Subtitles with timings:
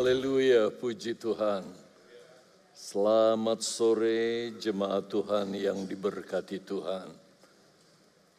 [0.00, 1.60] Haleluya, puji Tuhan.
[2.72, 7.04] Selamat sore jemaat Tuhan yang diberkati Tuhan.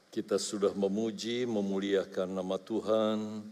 [0.09, 3.45] Kita sudah memuji, memuliakan nama Tuhan.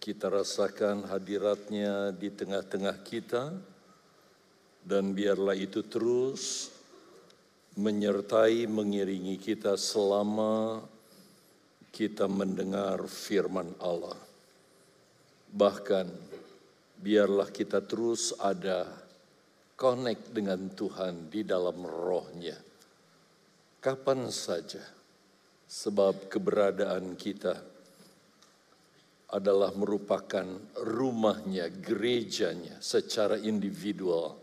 [0.00, 3.52] Kita rasakan hadiratnya di tengah-tengah kita.
[4.80, 6.72] Dan biarlah itu terus
[7.76, 10.80] menyertai, mengiringi kita selama
[11.92, 14.16] kita mendengar firman Allah.
[15.52, 16.27] Bahkan
[16.98, 18.90] biarlah kita terus ada
[19.78, 22.58] connect dengan Tuhan di dalam rohnya.
[23.78, 24.82] Kapan saja,
[25.70, 27.54] sebab keberadaan kita
[29.30, 30.46] adalah merupakan
[30.82, 34.34] rumahnya, gerejanya secara individual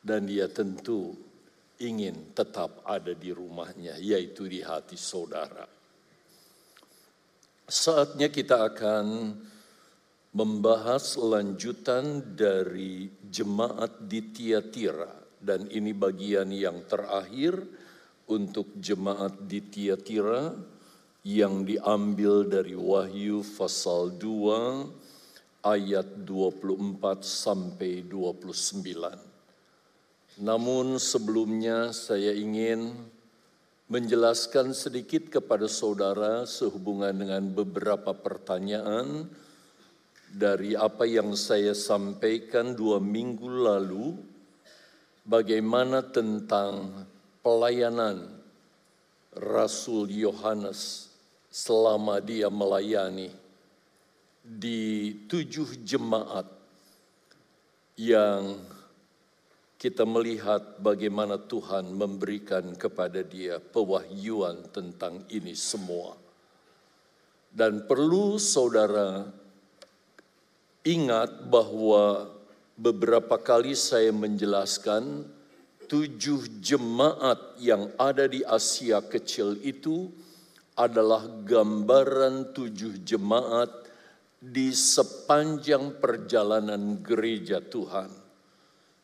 [0.00, 1.12] dan dia tentu
[1.82, 5.68] ingin tetap ada di rumahnya, yaitu di hati saudara.
[7.66, 9.04] Saatnya kita akan
[10.36, 15.08] membahas lanjutan dari jemaat di Tiatira
[15.40, 17.56] dan ini bagian yang terakhir
[18.28, 20.52] untuk jemaat di Tiatira
[21.24, 30.44] yang diambil dari Wahyu pasal 2 ayat 24 sampai 29.
[30.44, 32.92] Namun sebelumnya saya ingin
[33.88, 39.32] menjelaskan sedikit kepada saudara sehubungan dengan beberapa pertanyaan
[40.36, 44.12] dari apa yang saya sampaikan dua minggu lalu,
[45.24, 47.08] bagaimana tentang
[47.40, 48.36] pelayanan
[49.32, 51.08] Rasul Yohanes
[51.48, 53.32] selama dia melayani
[54.44, 56.44] di tujuh jemaat
[57.96, 58.60] yang
[59.80, 66.12] kita melihat bagaimana Tuhan memberikan kepada dia pewahyuan tentang ini semua.
[67.56, 69.24] Dan perlu saudara
[70.86, 72.30] ingat bahwa
[72.78, 75.26] beberapa kali saya menjelaskan
[75.90, 80.06] tujuh jemaat yang ada di Asia kecil itu
[80.78, 83.70] adalah gambaran tujuh jemaat
[84.38, 88.12] di sepanjang perjalanan gereja Tuhan.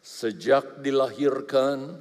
[0.03, 1.99] Sejak dilahirkan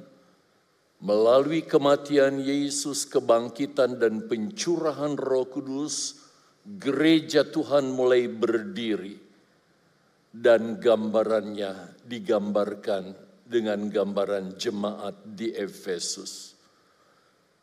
[1.02, 6.22] melalui kematian Yesus, kebangkitan dan pencurahan Roh Kudus,
[6.62, 9.21] gereja Tuhan mulai berdiri
[10.32, 13.12] dan gambarannya digambarkan
[13.44, 16.56] dengan gambaran jemaat di Efesus.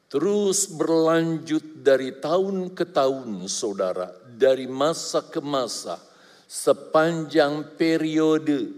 [0.10, 6.02] Terus berlanjut dari tahun ke tahun, saudara, dari masa ke masa,
[6.50, 8.74] sepanjang periode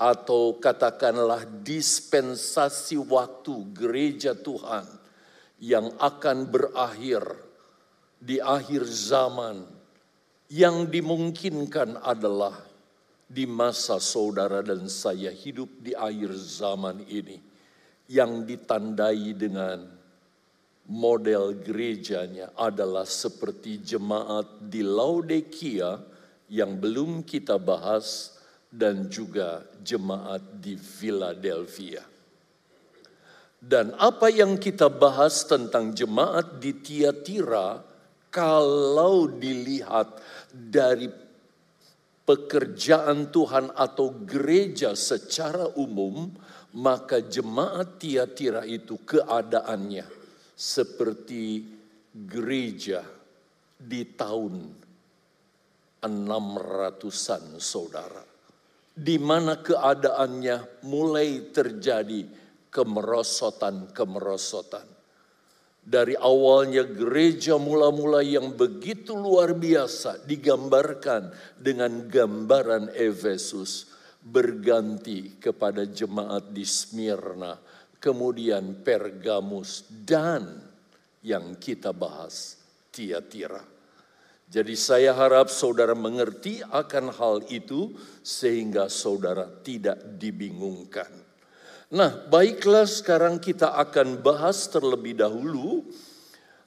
[0.00, 4.88] atau katakanlah dispensasi waktu gereja Tuhan
[5.60, 7.20] yang akan berakhir
[8.16, 9.68] di akhir zaman
[10.48, 12.71] yang dimungkinkan adalah
[13.32, 17.40] di masa saudara dan saya hidup di akhir zaman ini
[18.12, 19.88] yang ditandai dengan
[20.92, 25.96] model gerejanya adalah seperti jemaat di Laodikia
[26.52, 28.36] yang belum kita bahas
[28.68, 32.04] dan juga jemaat di Philadelphia.
[33.62, 37.78] Dan apa yang kita bahas tentang jemaat di Tiatira,
[38.26, 40.18] kalau dilihat
[40.50, 41.21] dari
[42.32, 46.32] pekerjaan Tuhan atau gereja secara umum,
[46.80, 50.08] maka jemaat Tiatira itu keadaannya
[50.56, 51.60] seperti
[52.16, 53.04] gereja
[53.76, 54.80] di tahun
[56.00, 58.32] 600-an saudara
[58.92, 62.28] di mana keadaannya mulai terjadi
[62.68, 64.91] kemerosotan-kemerosotan.
[65.82, 73.90] Dari awalnya gereja mula-mula yang begitu luar biasa digambarkan dengan gambaran Efesus
[74.22, 77.58] berganti kepada jemaat di Smyrna,
[77.98, 80.62] kemudian Pergamus dan
[81.26, 82.62] yang kita bahas
[82.94, 83.62] Tiatira.
[84.52, 91.21] Jadi saya harap saudara mengerti akan hal itu sehingga saudara tidak dibingungkan.
[91.92, 95.84] Nah, baiklah sekarang kita akan bahas terlebih dahulu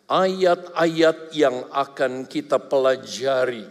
[0.06, 3.66] ayat-ayat yang akan kita pelajari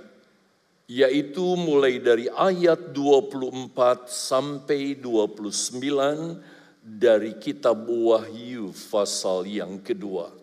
[0.90, 6.42] yaitu mulai dari ayat 24 sampai 29
[6.82, 10.34] dari kitab Wahyu pasal yang kedua.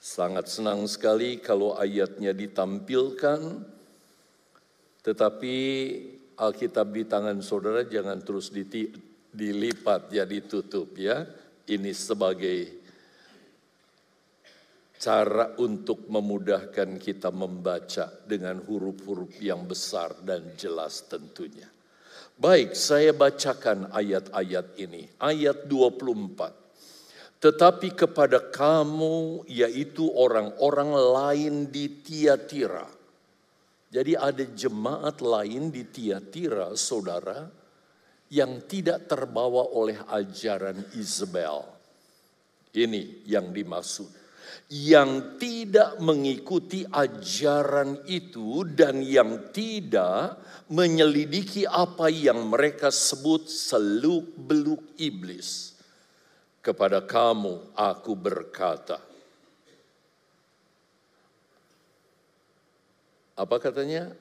[0.00, 3.62] Sangat senang sekali kalau ayatnya ditampilkan,
[5.04, 5.56] tetapi
[6.38, 8.50] Alkitab di tangan saudara jangan terus
[9.38, 11.22] dilipat ya ditutup ya.
[11.70, 12.58] Ini sebagai
[14.98, 21.70] cara untuk memudahkan kita membaca dengan huruf-huruf yang besar dan jelas tentunya.
[22.38, 25.06] Baik, saya bacakan ayat-ayat ini.
[25.22, 27.38] Ayat 24.
[27.38, 32.86] Tetapi kepada kamu, yaitu orang-orang lain di Tiatira.
[33.88, 37.46] Jadi ada jemaat lain di Tiatira, saudara,
[38.28, 41.64] yang tidak terbawa oleh ajaran Isabel.
[42.72, 44.18] Ini yang dimaksud
[44.68, 50.36] yang tidak mengikuti ajaran itu dan yang tidak
[50.68, 55.72] menyelidiki apa yang mereka sebut seluk-beluk iblis.
[56.60, 59.00] Kepada kamu aku berkata.
[63.38, 64.12] Apa katanya?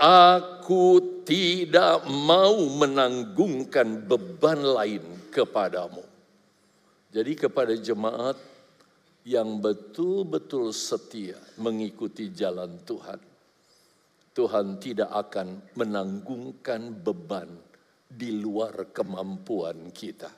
[0.00, 6.02] Aku tidak mau menanggungkan beban lain kepadamu.
[7.14, 8.34] Jadi kepada jemaat
[9.22, 13.22] yang betul-betul setia mengikuti jalan Tuhan,
[14.34, 17.54] Tuhan tidak akan menanggungkan beban
[18.10, 20.30] di luar kemampuan kita.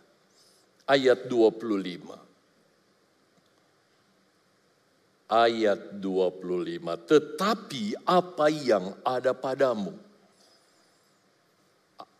[0.84, 2.25] Ayat 25.
[5.26, 6.38] Ayat 25.
[7.10, 9.90] Tetapi apa yang ada padamu?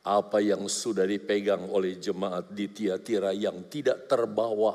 [0.06, 4.74] Apa yang sudah dipegang oleh jemaat di Tiatira yang tidak terbawa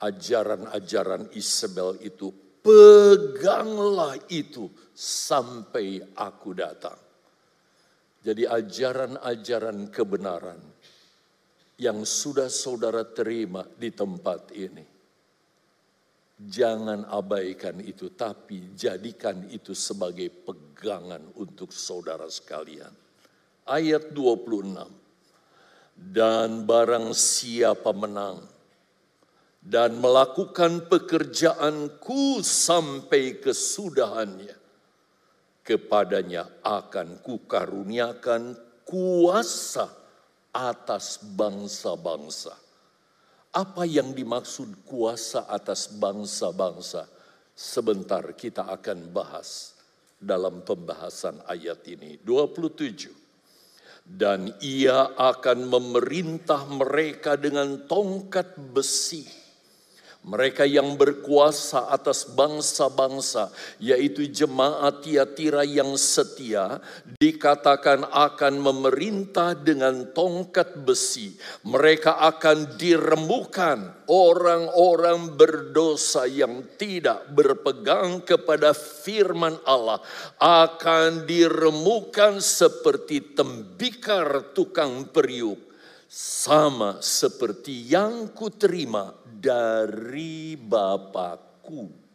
[0.00, 6.96] ajaran-ajaran Isabel itu, peganglah itu sampai aku datang.
[8.24, 10.60] Jadi ajaran-ajaran kebenaran
[11.80, 14.95] yang sudah saudara terima di tempat ini.
[16.36, 22.92] Jangan abaikan itu, tapi jadikan itu sebagai pegangan untuk saudara sekalian.
[23.64, 24.84] Ayat 26.
[25.96, 28.44] Dan barang siapa menang,
[29.64, 34.54] dan melakukan pekerjaanku sampai kesudahannya.
[35.64, 38.54] Kepadanya akan kukaruniakan
[38.84, 39.88] kuasa
[40.52, 42.65] atas bangsa-bangsa.
[43.56, 47.08] Apa yang dimaksud kuasa atas bangsa-bangsa?
[47.56, 49.72] Sebentar kita akan bahas
[50.20, 52.20] dalam pembahasan ayat ini.
[52.20, 53.16] 27
[54.04, 59.45] dan ia akan memerintah mereka dengan tongkat besi
[60.26, 66.82] mereka yang berkuasa atas bangsa-bangsa, yaitu jemaat Tiatira yang setia,
[67.14, 71.38] dikatakan akan memerintah dengan tongkat besi.
[71.62, 80.02] Mereka akan dirembukan orang-orang berdosa yang tidak berpegang kepada firman Allah
[80.42, 85.75] akan dirembukan seperti tembikar tukang periuk
[86.06, 92.06] sama seperti yang kuterima dari Bapakku.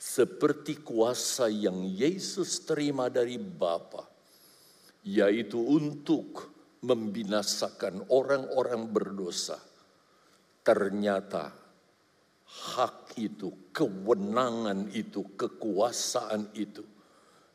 [0.00, 4.08] Seperti kuasa yang Yesus terima dari Bapa,
[5.04, 6.48] yaitu untuk
[6.80, 9.60] membinasakan orang-orang berdosa.
[10.64, 11.52] Ternyata
[12.48, 16.80] hak itu, kewenangan itu, kekuasaan itu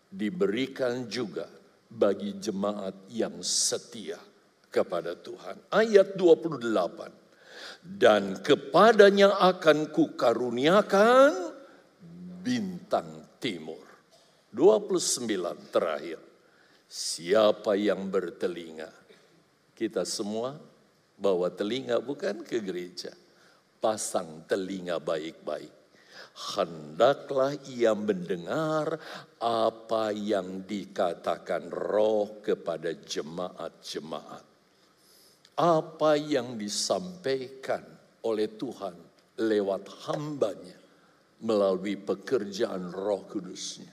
[0.05, 1.49] diberikan juga
[1.89, 4.34] bagi jemaat yang setia
[4.75, 5.71] kepada Tuhan.
[5.71, 6.59] Ayat 28.
[7.79, 11.31] Dan kepadanya akan kukaruniakan
[12.43, 13.79] bintang timur.
[14.51, 16.19] 29 terakhir.
[16.85, 18.91] Siapa yang bertelinga?
[19.71, 20.59] Kita semua
[21.15, 23.15] bawa telinga bukan ke gereja.
[23.79, 25.85] Pasang telinga baik-baik
[26.35, 28.99] hendaklah ia mendengar
[29.39, 34.54] apa yang dikatakan roh kepada jemaat-jemaat
[35.55, 37.83] apa yang disampaikan
[38.27, 38.95] oleh Tuhan
[39.39, 40.77] lewat hambanya
[41.43, 43.91] melalui pekerjaan roh kudusnya.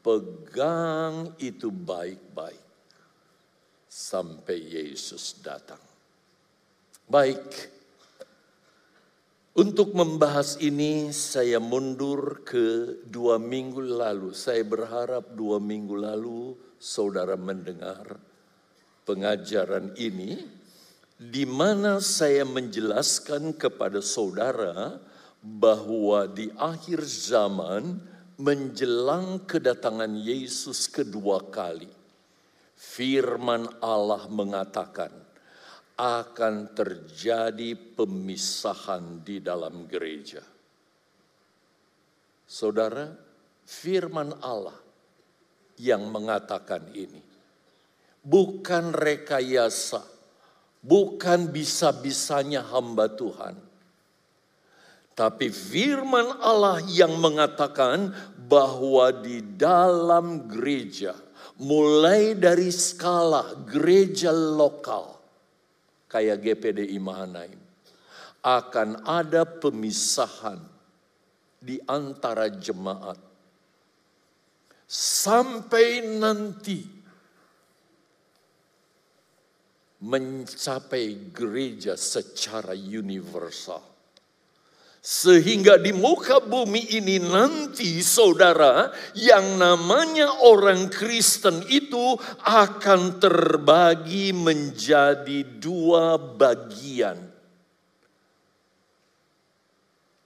[0.00, 2.64] Pegang itu baik-baik
[3.84, 5.80] sampai Yesus datang.
[7.04, 7.44] Baik,
[9.60, 14.32] untuk membahas ini saya mundur ke dua minggu lalu.
[14.32, 18.29] Saya berharap dua minggu lalu saudara mendengar
[19.10, 20.38] pengajaran ini
[21.18, 25.02] di mana saya menjelaskan kepada saudara
[25.42, 27.98] bahwa di akhir zaman
[28.38, 31.90] menjelang kedatangan Yesus kedua kali
[32.78, 35.10] firman Allah mengatakan
[35.98, 40.40] akan terjadi pemisahan di dalam gereja.
[42.46, 43.10] Saudara,
[43.66, 44.78] firman Allah
[45.76, 47.29] yang mengatakan ini
[48.24, 50.04] bukan rekayasa,
[50.84, 53.56] bukan bisa-bisanya hamba Tuhan.
[55.16, 58.08] Tapi firman Allah yang mengatakan
[58.48, 61.12] bahwa di dalam gereja
[61.60, 65.20] mulai dari skala gereja lokal
[66.08, 67.60] kayak GPDI Mahanaim
[68.40, 70.56] akan ada pemisahan
[71.60, 73.20] di antara jemaat
[74.88, 76.99] sampai nanti
[80.00, 83.84] mencapai gereja secara universal.
[85.00, 95.40] Sehingga di muka bumi ini nanti saudara yang namanya orang Kristen itu akan terbagi menjadi
[95.56, 97.32] dua bagian.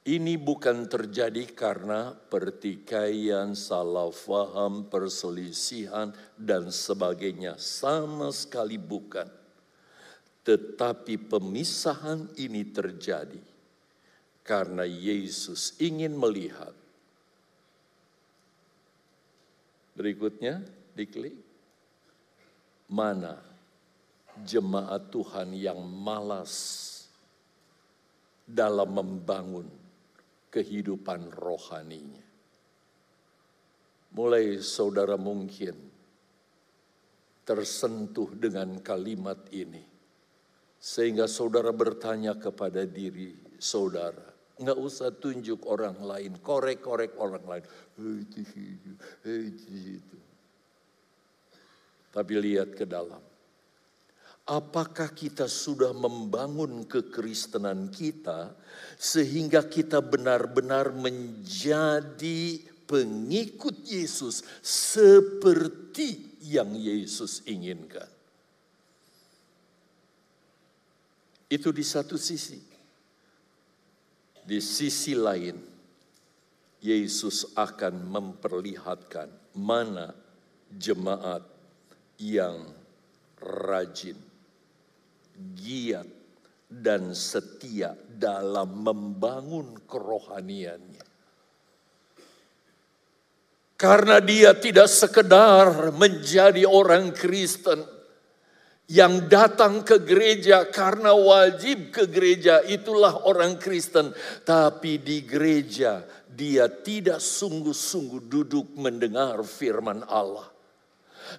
[0.04, 7.56] Ini bukan terjadi karena pertikaian, salah faham, perselisihan, dan sebagainya.
[7.56, 9.43] Sama sekali bukan.
[10.44, 13.40] Tetapi pemisahan ini terjadi
[14.44, 16.76] karena Yesus ingin melihat.
[19.96, 20.60] Berikutnya
[20.92, 21.32] diklik.
[22.84, 23.40] Mana
[24.44, 26.52] jemaat Tuhan yang malas
[28.44, 29.64] dalam membangun
[30.52, 32.20] kehidupan rohaninya.
[34.14, 35.74] Mulai saudara mungkin
[37.48, 39.93] tersentuh dengan kalimat ini.
[40.84, 47.64] Sehingga saudara bertanya kepada diri saudara, Nggak usah tunjuk orang lain, korek-korek orang lain.
[52.14, 53.18] Tapi lihat ke dalam.
[54.44, 58.54] Apakah kita sudah membangun kekristenan kita
[58.94, 68.13] sehingga kita benar-benar menjadi pengikut Yesus seperti yang Yesus inginkan?
[71.54, 72.58] Itu di satu sisi.
[74.42, 75.54] Di sisi lain,
[76.82, 80.10] Yesus akan memperlihatkan mana
[80.74, 81.46] jemaat
[82.18, 82.74] yang
[83.38, 84.18] rajin,
[85.54, 86.10] giat,
[86.66, 91.06] dan setia dalam membangun kerohaniannya.
[93.78, 97.86] Karena dia tidak sekedar menjadi orang Kristen,
[98.84, 104.12] yang datang ke gereja karena wajib ke gereja itulah orang Kristen,
[104.44, 110.52] tapi di gereja dia tidak sungguh-sungguh duduk mendengar firman Allah.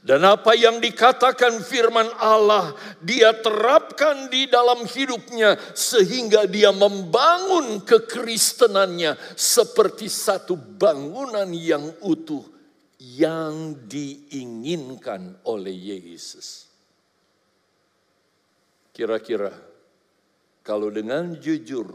[0.02, 2.74] Dan apa yang dikatakan firman Allah,
[3.06, 12.42] dia terapkan di dalam hidupnya sehingga dia membangun kekristenannya seperti satu bangunan yang utuh
[12.98, 16.65] yang diinginkan oleh Yesus.
[18.96, 19.52] Kira-kira
[20.64, 21.92] kalau dengan jujur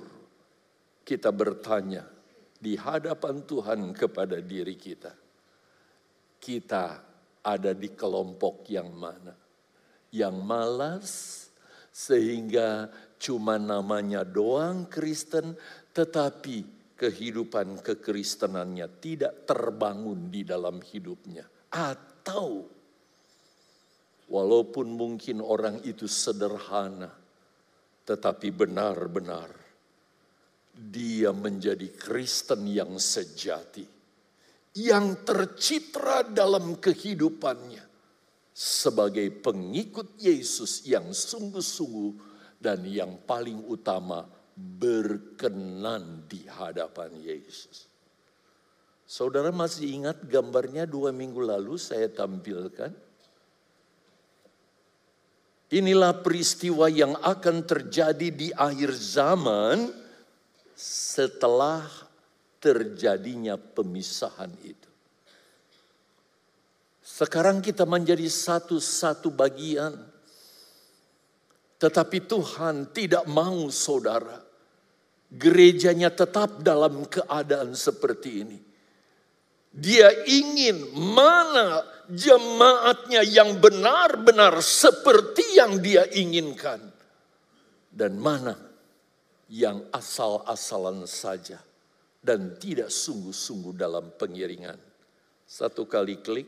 [1.01, 2.05] kita bertanya
[2.61, 5.09] di hadapan Tuhan kepada diri kita,
[6.37, 6.85] kita
[7.41, 9.33] ada di kelompok yang mana?
[10.13, 11.09] Yang malas
[11.89, 15.57] sehingga cuma namanya doang Kristen
[15.97, 21.49] tetapi kehidupan kekristenannya tidak terbangun di dalam hidupnya.
[21.73, 22.69] Atau
[24.31, 27.11] Walaupun mungkin orang itu sederhana,
[28.07, 29.51] tetapi benar-benar
[30.71, 33.83] dia menjadi Kristen yang sejati,
[34.79, 37.83] yang tercitra dalam kehidupannya
[38.55, 42.13] sebagai pengikut Yesus yang sungguh-sungguh
[42.63, 47.91] dan yang paling utama berkenan di hadapan Yesus.
[49.11, 53.10] Saudara masih ingat gambarnya dua minggu lalu saya tampilkan?
[55.71, 59.95] Inilah peristiwa yang akan terjadi di akhir zaman
[60.75, 61.87] setelah
[62.59, 64.91] terjadinya pemisahan itu.
[67.21, 69.93] Sekarang kita menjadi satu-satu bagian.
[71.79, 74.41] Tetapi Tuhan tidak mau saudara.
[75.31, 78.59] Gerejanya tetap dalam keadaan seperti ini.
[79.71, 86.83] Dia ingin mana jemaatnya yang benar-benar seperti yang dia inginkan.
[87.91, 88.55] Dan mana
[89.51, 91.59] yang asal-asalan saja
[92.23, 94.79] dan tidak sungguh-sungguh dalam pengiringan.
[95.43, 96.47] Satu kali klik,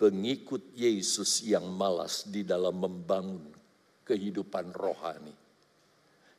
[0.00, 3.52] pengikut Yesus yang malas di dalam membangun
[4.08, 5.41] kehidupan rohani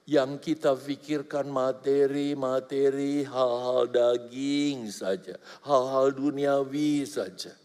[0.04, 7.56] yang kita pikirkan materi-materi hal-hal daging saja, hal-hal duniawi saja.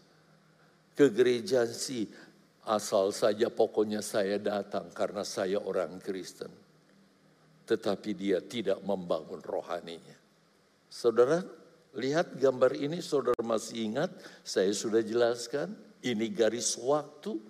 [0.95, 2.07] Ke gereja sih
[2.67, 6.51] asal saja pokoknya saya datang karena saya orang Kristen.
[7.67, 10.17] Tetapi dia tidak membangun rohaninya.
[10.89, 11.39] Saudara,
[11.97, 14.13] Lihat gambar ini saudara masih ingat,
[14.45, 15.73] saya sudah jelaskan,
[16.05, 17.41] ini garis waktu.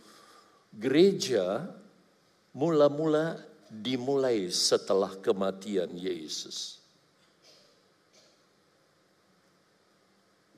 [0.72, 1.68] Gereja
[2.56, 3.36] mula-mula
[3.70, 6.82] dimulai setelah kematian Yesus.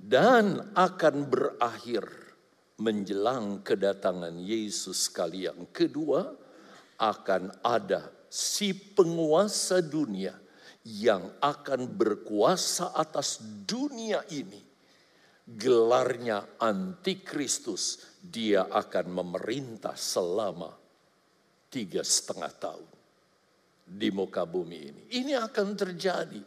[0.02, 2.08] Dan akan berakhir
[2.82, 6.34] menjelang kedatangan Yesus kali yang kedua
[6.98, 10.34] akan ada si penguasa dunia
[10.82, 13.38] yang akan berkuasa atas
[13.70, 14.74] dunia ini.
[15.46, 20.74] Gelarnya antikristus, dia akan memerintah selama
[21.70, 23.01] tiga setengah tahun
[23.92, 25.04] di muka bumi ini.
[25.20, 26.42] Ini akan terjadi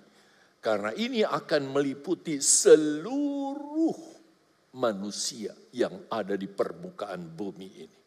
[0.65, 4.15] karena ini akan meliputi seluruh
[4.81, 7.99] manusia yang ada di permukaan bumi ini.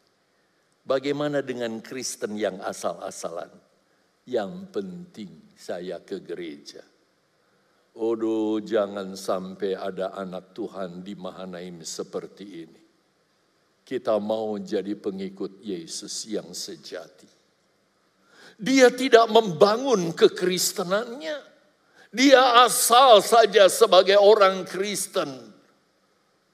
[0.81, 3.51] Bagaimana dengan Kristen yang asal-asalan?
[4.27, 6.83] Yang penting saya ke gereja.
[7.97, 12.81] Odo jangan sampai ada anak Tuhan di Mahanaim seperti ini.
[13.87, 17.36] Kita mau jadi pengikut Yesus yang sejati.
[18.57, 21.37] Dia tidak membangun kekristenannya.
[22.09, 25.47] Dia asal saja sebagai orang Kristen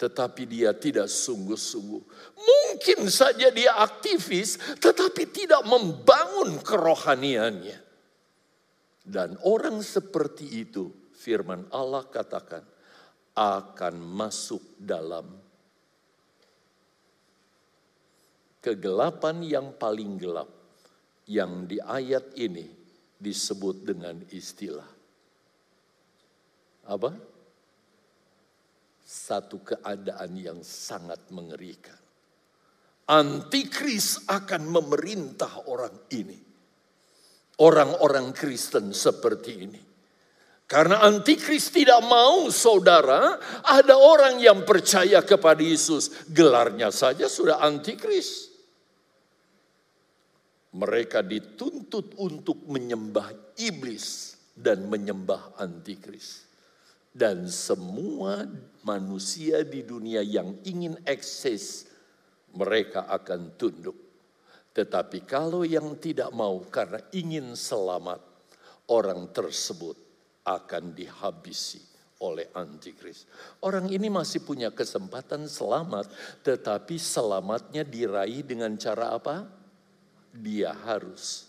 [0.04, 2.04] tetapi dia tidak sungguh-sungguh.
[2.36, 7.80] Mungkin saja dia aktivis, tetapi tidak membangun kerohaniannya.
[9.04, 12.68] Dan orang seperti itu, firman Allah katakan,
[13.34, 15.26] akan masuk dalam
[18.60, 20.52] kegelapan yang paling gelap,
[21.30, 22.68] yang di ayat ini
[23.20, 24.90] disebut dengan istilah
[26.84, 27.12] apa?
[29.04, 31.96] satu keadaan yang sangat mengerikan.
[33.04, 36.40] Antikris akan memerintah orang ini.
[37.62, 39.82] Orang-orang Kristen seperti ini.
[40.64, 46.26] Karena antikris tidak mau saudara ada orang yang percaya kepada Yesus.
[46.34, 48.50] Gelarnya saja sudah antikris.
[50.74, 56.50] Mereka dituntut untuk menyembah iblis dan menyembah antikris.
[57.14, 58.50] Dan semua
[58.82, 61.86] manusia di dunia yang ingin eksis,
[62.58, 63.94] mereka akan tunduk.
[64.74, 68.18] Tetapi kalau yang tidak mau karena ingin selamat,
[68.90, 69.94] orang tersebut
[70.42, 71.80] akan dihabisi
[72.24, 73.30] oleh antikris.
[73.62, 76.10] Orang ini masih punya kesempatan selamat,
[76.42, 79.46] tetapi selamatnya diraih dengan cara apa?
[80.34, 81.46] Dia harus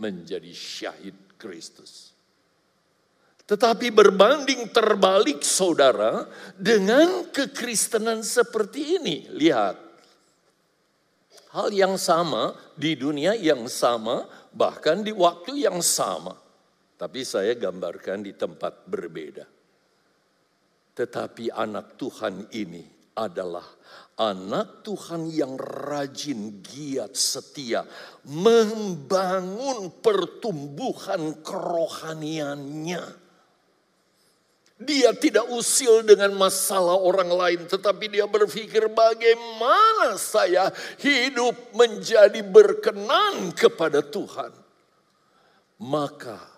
[0.00, 2.12] menjadi syahid Kristus.
[3.44, 6.24] Tetapi berbanding terbalik saudara
[6.56, 9.28] dengan kekristenan seperti ini.
[9.28, 9.92] Lihat.
[11.52, 14.24] Hal yang sama di dunia yang sama
[14.56, 16.32] bahkan di waktu yang sama.
[16.96, 19.44] Tapi saya gambarkan di tempat berbeda.
[20.96, 23.64] Tetapi anak Tuhan ini adalah
[24.16, 27.86] anak Tuhan yang rajin, giat, setia,
[28.28, 33.22] membangun pertumbuhan kerohaniannya
[34.82, 43.54] dia tidak usil dengan masalah orang lain, tetapi dia berpikir bagaimana saya hidup menjadi berkenan
[43.54, 44.50] kepada Tuhan.
[45.78, 46.51] Maka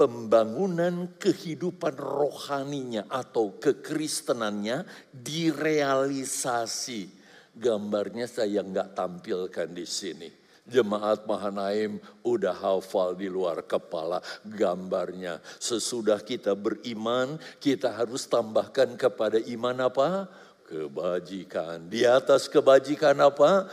[0.00, 7.20] pembangunan kehidupan rohaninya atau kekristenannya direalisasi.
[7.52, 15.42] Gambarnya saya nggak tampilkan di sini Jemaat Mahanaim udah hafal di luar kepala gambarnya.
[15.58, 20.30] Sesudah kita beriman, kita harus tambahkan kepada iman apa?
[20.70, 21.90] Kebajikan.
[21.90, 23.66] Di atas kebajikan apa?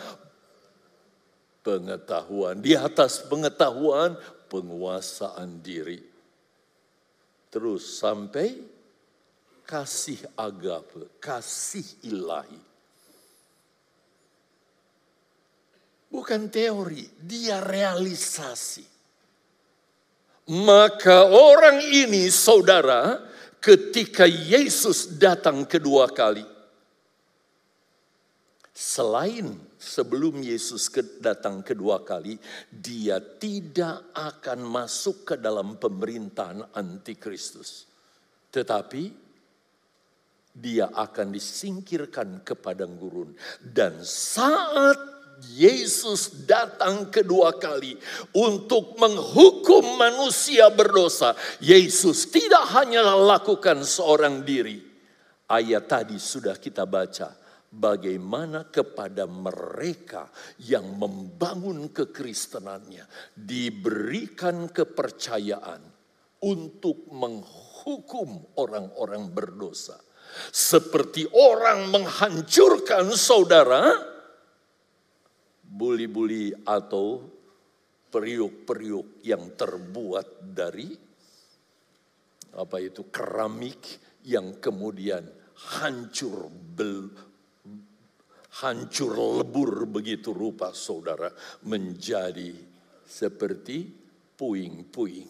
[1.62, 2.58] Pengetahuan.
[2.58, 4.18] Di atas pengetahuan,
[4.50, 6.17] penguasaan diri.
[7.48, 8.60] Terus sampai
[9.68, 12.60] kasih agape, kasih ilahi.
[16.08, 18.88] Bukan teori, dia realisasi.
[20.48, 23.20] Maka orang ini saudara
[23.60, 26.48] ketika Yesus datang kedua kali.
[28.72, 30.90] Selain sebelum Yesus
[31.22, 32.38] datang kedua kali,
[32.74, 37.86] dia tidak akan masuk ke dalam pemerintahan antikristus.
[38.50, 39.04] Tetapi
[40.58, 43.38] dia akan disingkirkan ke padang gurun.
[43.62, 44.98] Dan saat
[45.54, 47.94] Yesus datang kedua kali
[48.34, 51.38] untuk menghukum manusia berdosa.
[51.62, 54.82] Yesus tidak hanya lakukan seorang diri.
[55.46, 57.47] Ayat tadi sudah kita baca.
[57.78, 60.34] Bagaimana kepada mereka
[60.66, 63.06] yang membangun kekristenannya
[63.38, 65.82] diberikan kepercayaan
[66.42, 70.02] untuk menghukum orang-orang berdosa.
[70.50, 73.94] Seperti orang menghancurkan saudara,
[75.62, 77.22] buli-buli atau
[78.10, 80.90] periuk-periuk yang terbuat dari
[82.58, 85.22] apa itu keramik yang kemudian
[85.78, 86.50] hancur
[88.64, 91.30] hancur lebur begitu rupa saudara
[91.70, 92.54] menjadi
[93.06, 93.86] seperti
[94.38, 95.30] puing-puing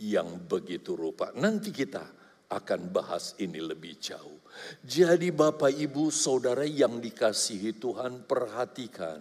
[0.00, 1.32] yang begitu rupa.
[1.36, 2.04] Nanti kita
[2.46, 4.40] akan bahas ini lebih jauh.
[4.80, 9.20] Jadi Bapak Ibu Saudara yang dikasihi Tuhan perhatikan.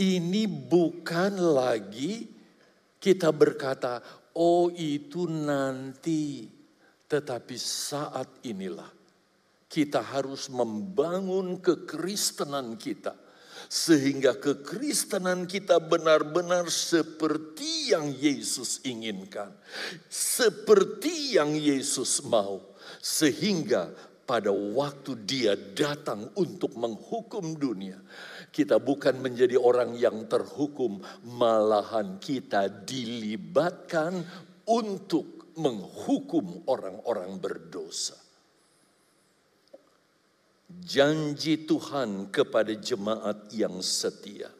[0.00, 2.24] Ini bukan lagi
[2.96, 4.00] kita berkata,
[4.40, 6.48] oh itu nanti.
[7.10, 8.99] Tetapi saat inilah
[9.70, 13.14] kita harus membangun kekristenan kita
[13.70, 19.54] sehingga kekristenan kita benar-benar seperti yang Yesus inginkan,
[20.10, 23.94] seperti yang Yesus mau, sehingga
[24.26, 28.02] pada waktu Dia datang untuk menghukum dunia,
[28.50, 34.26] kita bukan menjadi orang yang terhukum, malahan kita dilibatkan
[34.66, 38.29] untuk menghukum orang-orang berdosa
[40.78, 44.50] janji Tuhan kepada jemaat yang setia.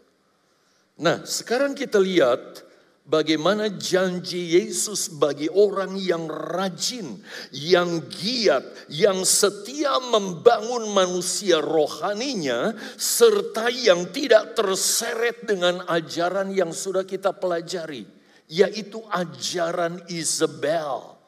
[1.01, 2.67] Nah, sekarang kita lihat
[3.11, 7.19] bagaimana janji Yesus bagi orang yang rajin,
[7.51, 17.03] yang giat, yang setia membangun manusia rohaninya, serta yang tidak terseret dengan ajaran yang sudah
[17.03, 18.07] kita pelajari,
[18.47, 21.20] yaitu ajaran Isabel.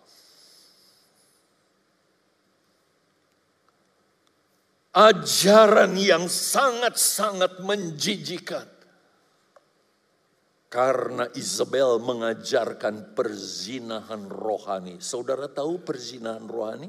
[4.92, 8.68] Ajaran yang sangat-sangat menjijikan.
[10.72, 14.96] Karena Isabel mengajarkan perzinahan rohani.
[15.05, 16.88] Saudara tahu perzinahan rohani?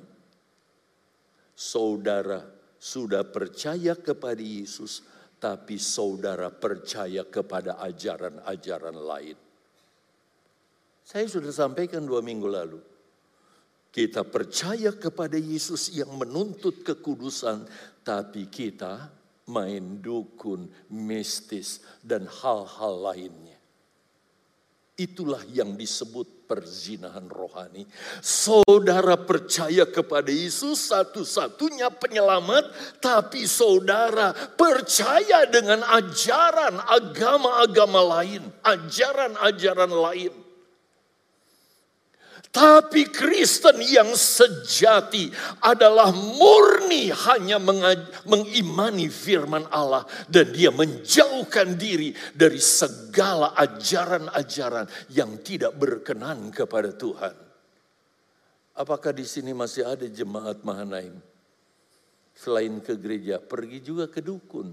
[1.51, 2.47] Saudara
[2.79, 5.03] sudah percaya kepada Yesus,
[5.35, 9.35] tapi saudara percaya kepada ajaran-ajaran lain.
[11.03, 12.79] Saya sudah sampaikan dua minggu lalu.
[13.93, 17.67] Kita percaya kepada Yesus yang menuntut kekudusan,
[18.03, 19.09] tapi kita
[19.49, 23.59] main dukun, mistis, dan hal-hal lainnya.
[24.93, 27.89] Itulah yang disebut perzinahan rohani.
[28.21, 32.69] Saudara percaya kepada Yesus satu-satunya penyelamat,
[33.01, 40.42] tapi saudara percaya dengan ajaran agama-agama lain, ajaran-ajaran lain.
[42.53, 45.33] Tapi Kristen yang sejati
[45.65, 47.57] adalah murni hanya
[48.29, 57.33] mengimani firman Allah dan dia menjauhkan diri dari segala ajaran-ajaran yang tidak berkenan kepada Tuhan.
[58.77, 61.17] Apakah di sini masih ada jemaat Mahanaim?
[62.37, 64.69] Selain ke gereja, pergi juga ke dukun.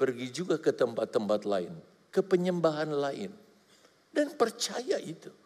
[0.00, 1.76] Pergi juga ke tempat-tempat lain,
[2.08, 3.28] ke penyembahan lain.
[4.08, 5.41] Dan percaya itu.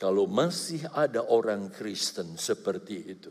[0.00, 3.28] Kalau masih ada orang Kristen seperti itu,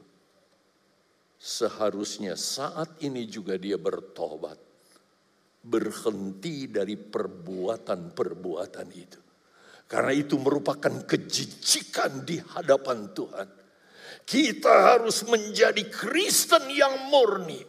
[1.34, 4.62] seharusnya saat ini juga dia bertobat,
[5.66, 9.20] berhenti dari perbuatan-perbuatan itu.
[9.90, 13.50] Karena itu merupakan kejijikan di hadapan Tuhan.
[14.22, 17.66] Kita harus menjadi Kristen yang murni,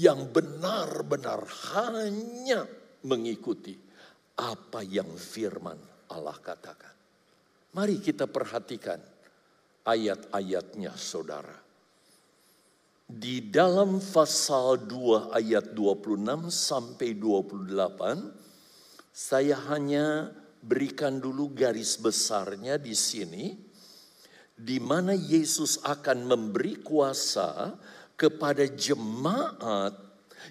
[0.00, 1.44] yang benar-benar
[1.76, 2.64] hanya
[3.04, 3.76] mengikuti
[4.40, 5.76] apa yang firman
[6.08, 6.97] Allah katakan.
[7.76, 8.96] Mari kita perhatikan
[9.84, 11.52] ayat-ayatnya saudara.
[13.08, 20.32] Di dalam pasal 2 ayat 26 sampai 28, saya hanya
[20.64, 23.52] berikan dulu garis besarnya di sini,
[24.56, 27.76] di mana Yesus akan memberi kuasa
[28.16, 29.92] kepada jemaat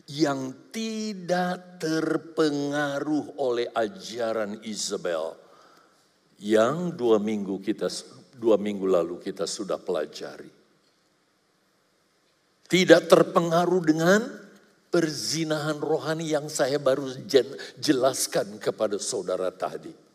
[0.10, 5.47] yang tidak terpengaruh oleh ajaran Isabel
[6.42, 7.90] yang dua minggu kita
[8.38, 10.54] dua minggu lalu kita sudah pelajari.
[12.68, 14.22] Tidak terpengaruh dengan
[14.92, 17.10] perzinahan rohani yang saya baru
[17.80, 20.08] jelaskan kepada saudara tadi.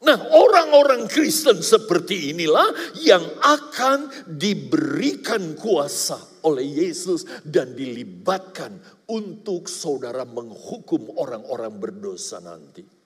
[0.00, 2.72] Nah, orang-orang Kristen seperti inilah
[3.04, 6.16] yang akan diberikan kuasa
[6.48, 8.80] oleh Yesus dan dilibatkan
[9.12, 12.99] untuk saudara menghukum orang-orang berdosa nanti.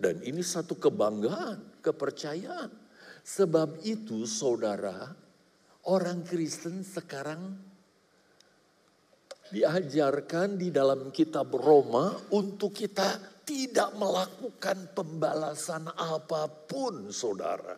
[0.00, 2.72] Dan ini satu kebanggaan, kepercayaan.
[3.20, 5.12] Sebab itu saudara,
[5.92, 7.52] orang Kristen sekarang
[9.52, 17.76] diajarkan di dalam kitab Roma untuk kita tidak melakukan pembalasan apa pun, saudara.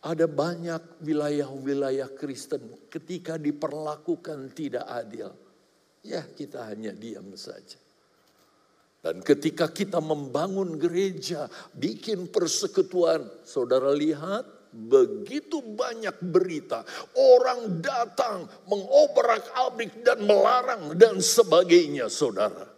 [0.00, 5.34] Ada banyak wilayah-wilayah Kristen ketika diperlakukan tidak adil.
[6.00, 7.89] Ya kita hanya diam saja.
[9.00, 16.84] Dan ketika kita membangun gereja, bikin persekutuan, saudara lihat begitu banyak berita.
[17.16, 22.68] Orang datang mengobrak-abrik dan melarang dan sebagainya saudara.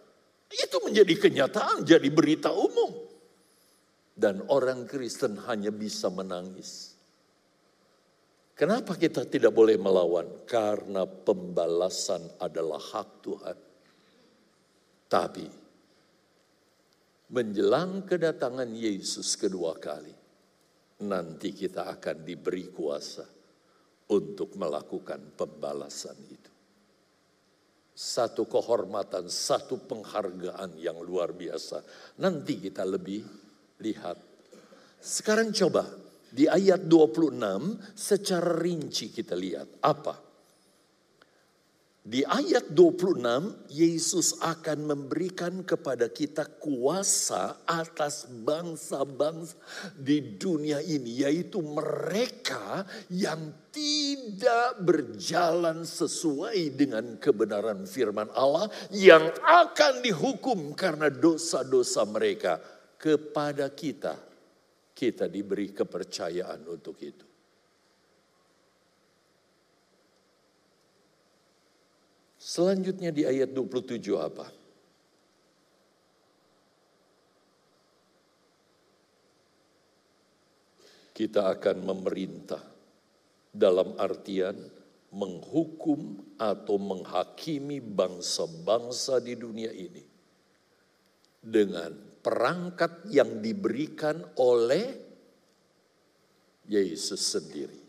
[0.47, 3.03] Itu menjadi kenyataan, jadi berita umum.
[4.15, 6.93] Dan orang Kristen hanya bisa menangis.
[8.53, 10.29] Kenapa kita tidak boleh melawan?
[10.45, 13.57] Karena pembalasan adalah hak Tuhan.
[15.09, 15.62] Tapi
[17.33, 20.13] menjelang kedatangan Yesus kedua kali,
[21.09, 23.25] nanti kita akan diberi kuasa
[24.13, 26.51] untuk melakukan pembalasan itu.
[27.93, 31.81] Satu kehormatan, satu penghargaan yang luar biasa.
[32.21, 33.21] Nanti kita lebih
[33.81, 34.17] lihat.
[34.97, 35.85] Sekarang coba
[36.33, 37.37] di ayat 26
[37.93, 40.32] secara rinci kita lihat apa?
[42.03, 49.55] Di ayat 26 Yesus akan memberikan kepada kita kuasa atas bangsa-bangsa
[49.95, 60.03] di dunia ini yaitu mereka yang tidak berjalan sesuai dengan kebenaran firman Allah yang akan
[60.03, 62.59] dihukum karena dosa-dosa mereka
[62.99, 64.19] kepada kita
[64.91, 67.32] kita diberi kepercayaan untuk itu.
[72.53, 74.45] Selanjutnya di ayat 27 apa?
[81.17, 82.61] Kita akan memerintah
[83.49, 84.53] dalam artian
[85.17, 90.05] menghukum atau menghakimi bangsa-bangsa di dunia ini
[91.41, 91.89] dengan
[92.21, 94.93] perangkat yang diberikan oleh
[96.69, 97.81] Yesus sendiri.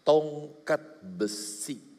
[0.00, 1.91] Tongkat besi.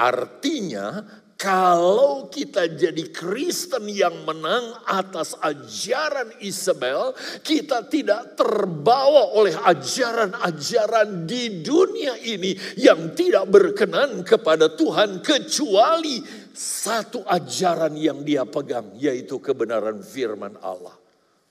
[0.00, 1.04] Artinya
[1.40, 11.64] kalau kita jadi Kristen yang menang atas ajaran Isabel, kita tidak terbawa oleh ajaran-ajaran di
[11.64, 16.20] dunia ini yang tidak berkenan kepada Tuhan kecuali
[16.52, 20.96] satu ajaran yang dia pegang yaitu kebenaran firman Allah.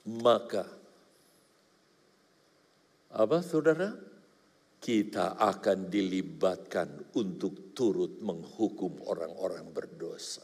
[0.06, 0.70] Maka
[3.10, 4.09] apa Saudara?
[4.80, 10.42] Kita akan dilibatkan untuk turut menghukum orang-orang berdosa.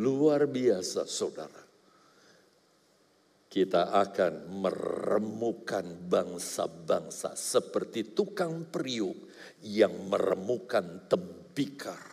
[0.00, 1.62] Luar biasa, saudara.
[3.50, 9.28] Kita akan meremukan bangsa-bangsa seperti tukang periuk
[9.66, 12.09] yang meremukan tembikar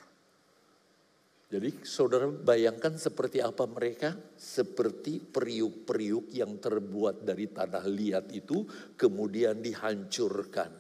[1.48, 4.12] jadi saudara bayangkan seperti apa mereka?
[4.36, 8.68] Seperti periuk-periuk yang terbuat dari tanah liat itu
[9.00, 10.72] kemudian dihancurkan.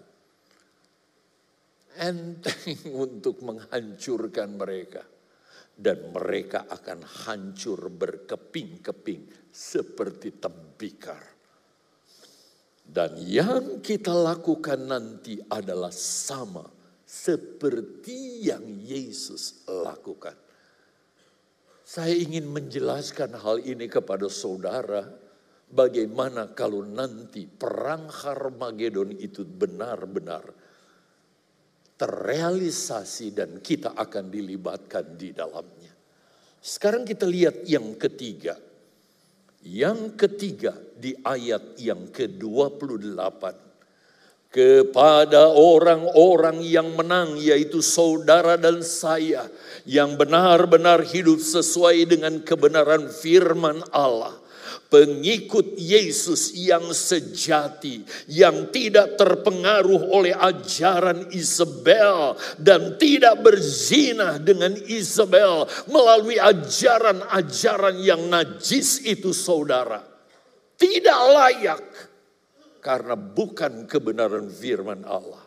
[2.03, 5.07] Enteng untuk menghancurkan mereka.
[5.77, 11.21] Dan mereka akan hancur berkeping-keping seperti tembikar.
[12.81, 16.65] Dan yang kita lakukan nanti adalah sama
[17.05, 20.46] seperti yang Yesus lakukan.
[21.87, 25.07] Saya ingin menjelaskan hal ini kepada saudara.
[25.71, 30.43] Bagaimana kalau nanti perang Harmagedon itu benar-benar
[31.95, 35.95] terrealisasi dan kita akan dilibatkan di dalamnya.
[36.59, 38.59] Sekarang kita lihat yang ketiga.
[39.63, 43.66] Yang ketiga di ayat yang ke-28
[44.47, 49.51] kepada orang-orang yang menang, yaitu saudara dan saya,
[49.83, 54.35] yang benar-benar hidup sesuai dengan kebenaran firman Allah.
[54.87, 65.67] Pengikut Yesus yang sejati, yang tidak terpengaruh oleh ajaran Isabel, dan tidak berzina dengan Isabel
[65.91, 70.07] melalui ajaran-ajaran yang najis itu, saudara,
[70.79, 71.79] tidak layak
[72.79, 75.45] karena bukan kebenaran firman Allah.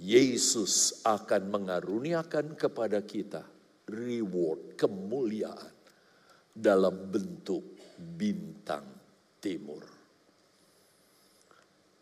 [0.00, 3.44] Yesus akan mengaruniakan kepada kita
[3.90, 5.74] reward, kemuliaan
[6.56, 8.86] dalam bentuk bintang
[9.42, 9.84] timur.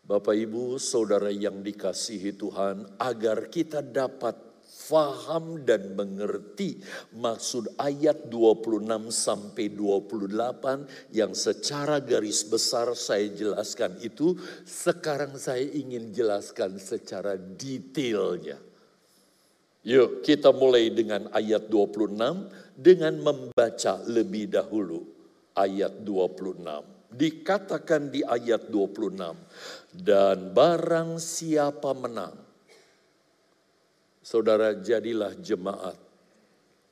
[0.09, 4.48] Bapak Ibu, saudara yang dikasihi Tuhan, agar kita dapat
[4.79, 6.79] faham dan mengerti
[7.19, 16.15] maksud ayat 26 sampai 28 yang secara garis besar saya jelaskan itu, sekarang saya ingin
[16.15, 18.55] jelaskan secara detailnya.
[19.83, 22.15] Yuk kita mulai dengan ayat 26
[22.79, 25.03] dengan membaca lebih dahulu
[25.59, 27.09] ayat 26.
[27.09, 29.33] Dikatakan di ayat 26,
[29.97, 32.37] dan barang siapa menang,
[34.23, 35.97] saudara jadilah jemaat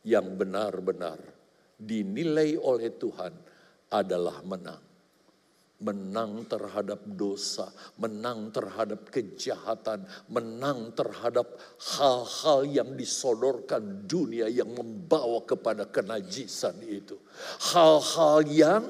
[0.07, 1.19] yang benar-benar
[1.77, 3.33] dinilai oleh Tuhan
[3.91, 4.87] adalah menang
[5.77, 7.69] menang terhadap dosa,
[8.01, 11.45] menang terhadap kejahatan, menang terhadap
[11.97, 17.21] hal-hal yang disodorkan dunia yang membawa kepada kenajisan itu.
[17.73, 18.83] Hal-hal yang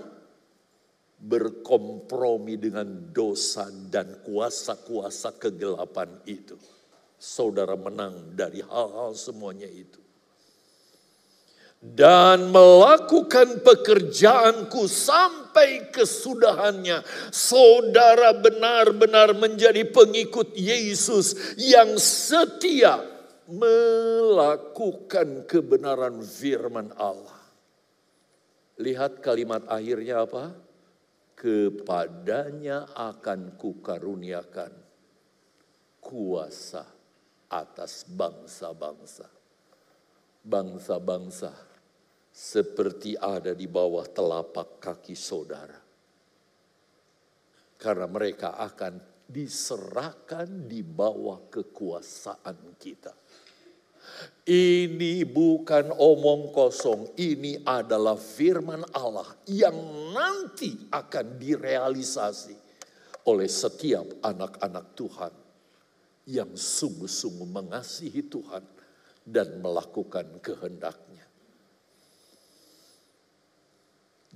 [1.18, 6.56] berkompromi dengan dosa dan kuasa-kuasa kegelapan itu.
[7.18, 9.98] Saudara menang dari hal-hal semuanya itu
[11.78, 17.06] dan melakukan pekerjaanku sampai kesudahannya.
[17.30, 22.98] Saudara benar-benar menjadi pengikut Yesus yang setia
[23.46, 27.38] melakukan kebenaran firman Allah.
[28.82, 30.58] Lihat kalimat akhirnya apa?
[31.38, 34.74] Kepadanya akan kukaruniakan
[36.02, 36.97] kuasa
[37.52, 39.28] atas bangsa-bangsa.
[40.48, 41.52] Bangsa-bangsa
[42.32, 45.80] seperti ada di bawah telapak kaki saudara.
[47.78, 53.14] Karena mereka akan diserahkan di bawah kekuasaan kita.
[54.48, 59.76] Ini bukan omong kosong, ini adalah firman Allah yang
[60.16, 62.56] nanti akan direalisasi
[63.28, 65.47] oleh setiap anak-anak Tuhan
[66.28, 68.64] yang sungguh-sungguh mengasihi Tuhan
[69.24, 71.07] dan melakukan kehendaknya.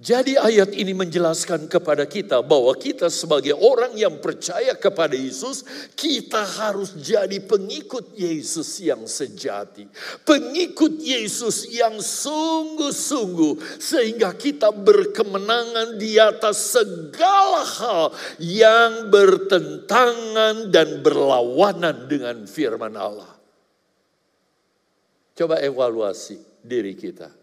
[0.01, 5.61] Jadi ayat ini menjelaskan kepada kita bahwa kita sebagai orang yang percaya kepada Yesus,
[5.93, 9.85] kita harus jadi pengikut Yesus yang sejati.
[10.25, 18.05] Pengikut Yesus yang sungguh-sungguh sehingga kita berkemenangan di atas segala hal
[18.41, 23.37] yang bertentangan dan berlawanan dengan firman Allah.
[25.37, 27.40] Coba evaluasi diri kita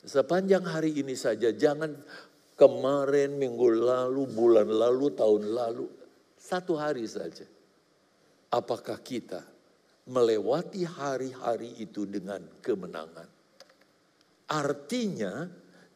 [0.00, 1.92] Sepanjang hari ini saja, jangan
[2.56, 5.86] kemarin, minggu lalu, bulan lalu, tahun lalu.
[6.40, 7.44] Satu hari saja.
[8.48, 9.44] Apakah kita
[10.08, 13.28] melewati hari-hari itu dengan kemenangan?
[14.50, 15.46] Artinya,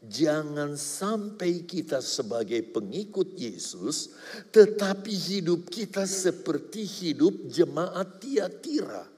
[0.04, 4.14] jangan sampai kita sebagai pengikut Yesus,
[4.52, 9.13] tetapi hidup kita seperti hidup jemaat Tiatira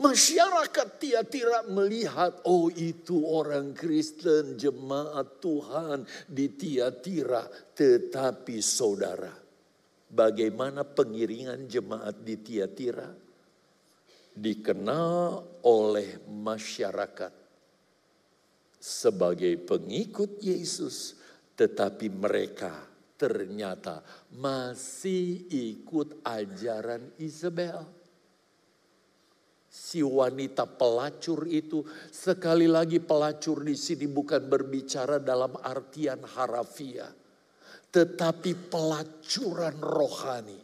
[0.00, 7.44] Masyarakat Tiatira melihat, oh itu orang Kristen jemaat Tuhan di Tiatira.
[7.76, 9.28] Tetapi saudara,
[10.08, 13.12] bagaimana pengiringan jemaat di Tiatira?
[14.32, 17.32] Dikenal oleh masyarakat
[18.80, 21.20] sebagai pengikut Yesus.
[21.52, 22.72] Tetapi mereka
[23.20, 24.00] ternyata
[24.32, 27.99] masih ikut ajaran Isabel
[29.80, 31.80] si wanita pelacur itu
[32.12, 37.08] sekali lagi pelacur di sini bukan berbicara dalam artian harafiah
[37.88, 40.60] tetapi pelacuran rohani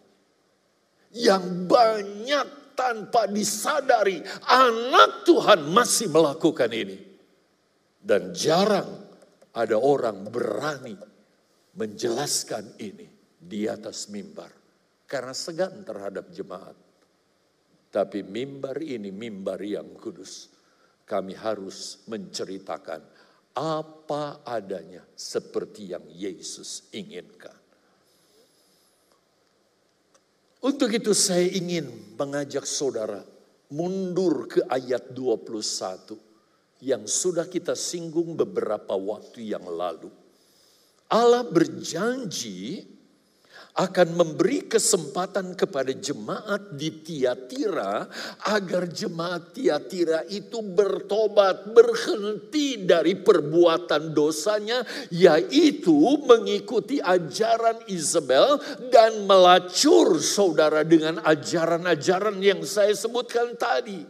[1.16, 6.98] yang banyak tanpa disadari anak Tuhan masih melakukan ini.
[8.06, 8.86] Dan jarang
[9.50, 10.94] ada orang berani
[11.74, 14.52] menjelaskan ini di atas mimbar.
[15.10, 16.85] Karena segan terhadap jemaat
[17.90, 20.52] tapi mimbar ini mimbar yang kudus.
[21.06, 23.00] Kami harus menceritakan
[23.56, 27.54] apa adanya seperti yang Yesus inginkan.
[30.66, 33.22] Untuk itu saya ingin mengajak saudara
[33.70, 40.10] mundur ke ayat 21 yang sudah kita singgung beberapa waktu yang lalu.
[41.06, 42.82] Allah berjanji
[43.76, 48.08] akan memberi kesempatan kepada jemaat di Tiatira
[48.48, 54.80] agar jemaat Tiatira itu bertobat, berhenti dari perbuatan dosanya
[55.12, 55.92] yaitu
[56.24, 58.56] mengikuti ajaran Isabel
[58.88, 64.00] dan melacur saudara dengan ajaran-ajaran yang saya sebutkan tadi.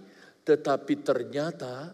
[0.46, 1.90] Tetapi ternyata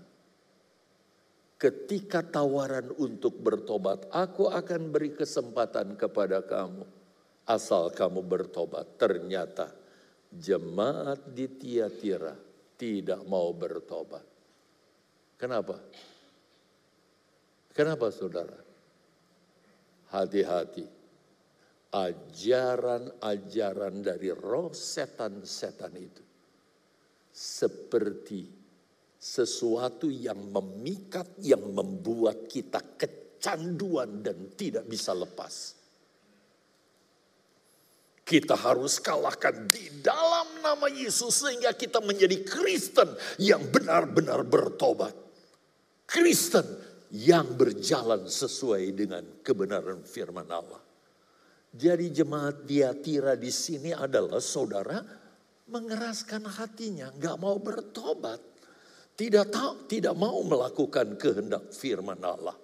[1.57, 6.92] ketika tawaran untuk bertobat, aku akan beri kesempatan kepada kamu
[7.47, 8.99] asal kamu bertobat.
[8.99, 9.73] Ternyata
[10.31, 12.37] jemaat di Tiatira
[12.79, 14.25] tidak mau bertobat.
[15.39, 15.79] Kenapa?
[17.73, 18.57] Kenapa saudara?
[20.13, 20.87] Hati-hati.
[21.93, 26.25] Ajaran-ajaran dari roh setan-setan itu
[27.33, 28.49] seperti
[29.17, 35.82] sesuatu yang memikat, yang membuat kita kecanduan dan tidak bisa lepas.
[38.33, 45.13] Kita harus kalahkan di dalam nama Yesus sehingga kita menjadi Kristen yang benar-benar bertobat.
[46.09, 46.65] Kristen
[47.13, 50.81] yang berjalan sesuai dengan kebenaran firman Allah.
[51.77, 54.97] Jadi jemaat Diatira di sini adalah saudara
[55.69, 58.41] mengeraskan hatinya, nggak mau bertobat,
[59.13, 62.57] tidak tahu, tidak mau melakukan kehendak firman Allah.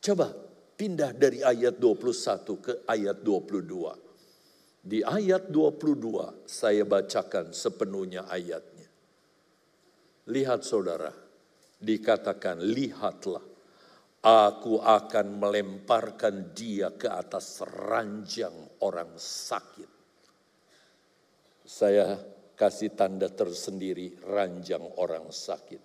[0.00, 0.32] Coba
[0.80, 4.13] pindah dari ayat 21 ke ayat 22.
[4.84, 8.84] Di ayat 22 saya bacakan sepenuhnya ayatnya.
[10.28, 11.08] Lihat saudara,
[11.80, 13.40] dikatakan lihatlah
[14.20, 18.52] aku akan melemparkan dia ke atas ranjang
[18.84, 19.88] orang sakit.
[21.64, 22.20] Saya
[22.52, 25.80] kasih tanda tersendiri ranjang orang sakit.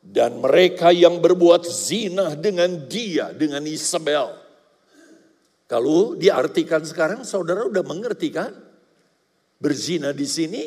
[0.00, 4.47] Dan mereka yang berbuat zina dengan dia, dengan Isabel
[5.68, 8.48] kalau diartikan sekarang saudara udah mengerti kan?
[9.60, 10.64] Berzina di sini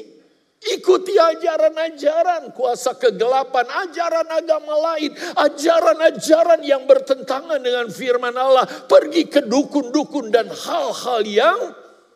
[0.61, 9.41] ikuti ajaran-ajaran kuasa kegelapan, ajaran agama lain, ajaran-ajaran yang bertentangan dengan firman Allah, pergi ke
[9.41, 11.59] dukun-dukun dan hal-hal yang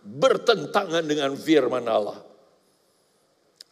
[0.05, 2.21] bertentangan dengan firman Allah.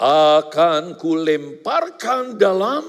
[0.01, 2.81] Akan kulemparkan dalam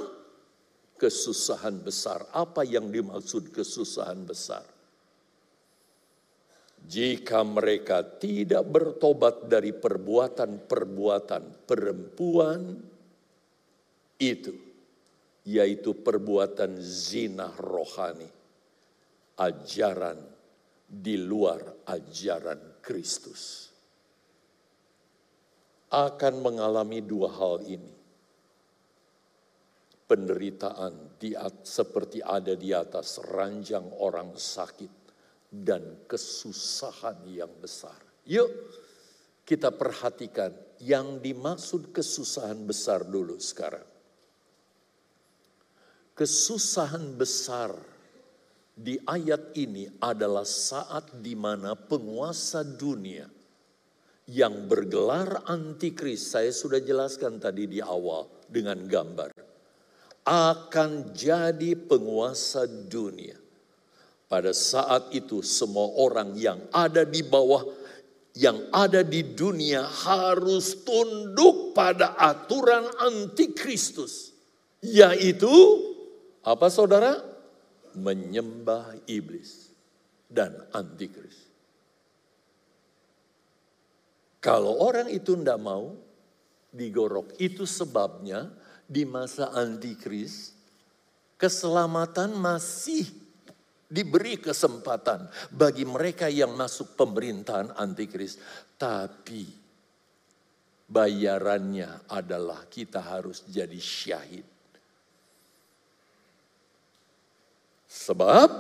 [0.96, 2.24] kesusahan besar.
[2.32, 4.73] Apa yang dimaksud kesusahan besar?
[6.84, 12.60] Jika mereka tidak bertobat dari perbuatan-perbuatan perempuan
[14.20, 14.54] itu,
[15.48, 18.28] yaitu perbuatan zina rohani,
[19.40, 20.20] ajaran
[20.84, 23.72] di luar ajaran Kristus,
[25.88, 27.92] akan mengalami dua hal ini.
[30.04, 31.32] Penderitaan di,
[31.64, 35.03] seperti ada di atas ranjang orang sakit
[35.62, 37.98] dan kesusahan yang besar.
[38.26, 38.50] Yuk
[39.44, 40.50] kita perhatikan
[40.82, 43.84] yang dimaksud kesusahan besar dulu sekarang.
[46.16, 47.74] Kesusahan besar
[48.74, 53.28] di ayat ini adalah saat di mana penguasa dunia
[54.24, 59.36] yang bergelar antikris, saya sudah jelaskan tadi di awal dengan gambar,
[60.24, 63.43] akan jadi penguasa dunia
[64.34, 67.62] pada saat itu semua orang yang ada di bawah
[68.34, 74.34] yang ada di dunia harus tunduk pada aturan antikristus.
[74.82, 75.54] Yaitu
[76.42, 77.22] apa saudara?
[77.94, 79.70] Menyembah iblis
[80.26, 81.46] dan antikris.
[84.42, 85.94] Kalau orang itu tidak mau
[86.74, 88.50] digorok, itu sebabnya
[88.90, 90.58] di masa antikris
[91.38, 93.23] keselamatan masih
[93.94, 98.42] diberi kesempatan bagi mereka yang masuk pemerintahan antikris.
[98.74, 99.46] Tapi
[100.90, 104.46] bayarannya adalah kita harus jadi syahid.
[107.86, 108.50] Sebab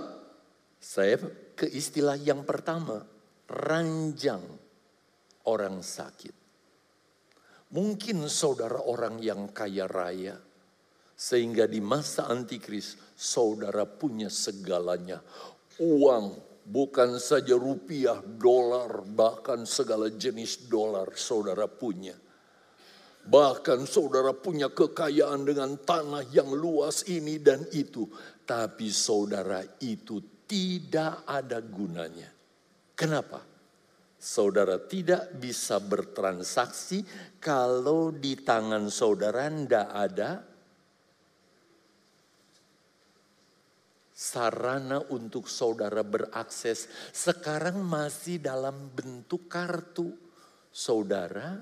[0.78, 1.18] saya
[1.58, 3.02] ke istilah yang pertama,
[3.50, 4.46] ranjang
[5.50, 6.34] orang sakit.
[7.74, 10.38] Mungkin saudara orang yang kaya raya,
[11.14, 15.22] sehingga di masa antikris saudara punya segalanya.
[15.78, 16.34] Uang
[16.66, 22.14] bukan saja rupiah, dolar, bahkan segala jenis dolar saudara punya.
[23.24, 28.04] Bahkan saudara punya kekayaan dengan tanah yang luas ini dan itu.
[28.44, 32.28] Tapi saudara itu tidak ada gunanya.
[32.92, 33.40] Kenapa?
[34.20, 37.04] Saudara tidak bisa bertransaksi
[37.40, 40.30] kalau di tangan saudara tidak ada
[44.24, 50.16] sarana untuk saudara berakses sekarang masih dalam bentuk kartu.
[50.74, 51.60] Saudara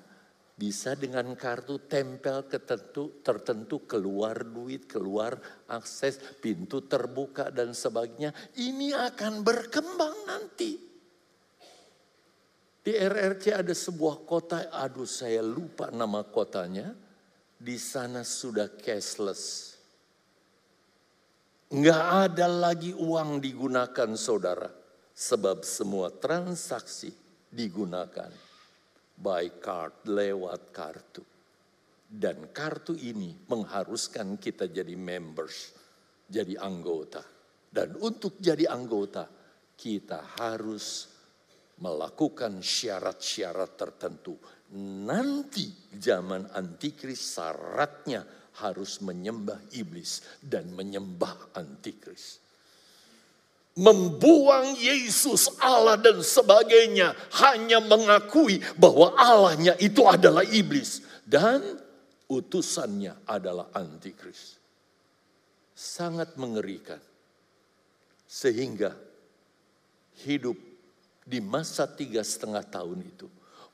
[0.54, 5.34] bisa dengan kartu tempel ketentu, tertentu keluar duit, keluar
[5.66, 8.30] akses, pintu terbuka dan sebagainya.
[8.56, 10.78] Ini akan berkembang nanti.
[12.82, 16.94] Di RRC ada sebuah kota, aduh saya lupa nama kotanya.
[17.62, 19.72] Di sana sudah cashless
[21.73, 24.68] Nggak ada lagi uang digunakan saudara.
[25.12, 27.09] Sebab semua transaksi
[27.49, 28.29] digunakan
[29.16, 31.25] by card, lewat kartu.
[32.05, 35.73] Dan kartu ini mengharuskan kita jadi members,
[36.29, 37.25] jadi anggota.
[37.73, 39.25] Dan untuk jadi anggota,
[39.73, 41.09] kita harus
[41.81, 44.37] melakukan syarat-syarat tertentu.
[44.77, 52.42] Nanti zaman antikris syaratnya harus menyembah iblis dan menyembah antikris.
[53.72, 61.80] Membuang Yesus Allah dan sebagainya hanya mengakui bahwa Allahnya itu adalah iblis dan
[62.28, 64.61] utusannya adalah antikris.
[65.72, 67.00] Sangat mengerikan.
[68.28, 68.92] Sehingga
[70.24, 70.57] hidup
[71.24, 73.28] di masa tiga setengah tahun itu.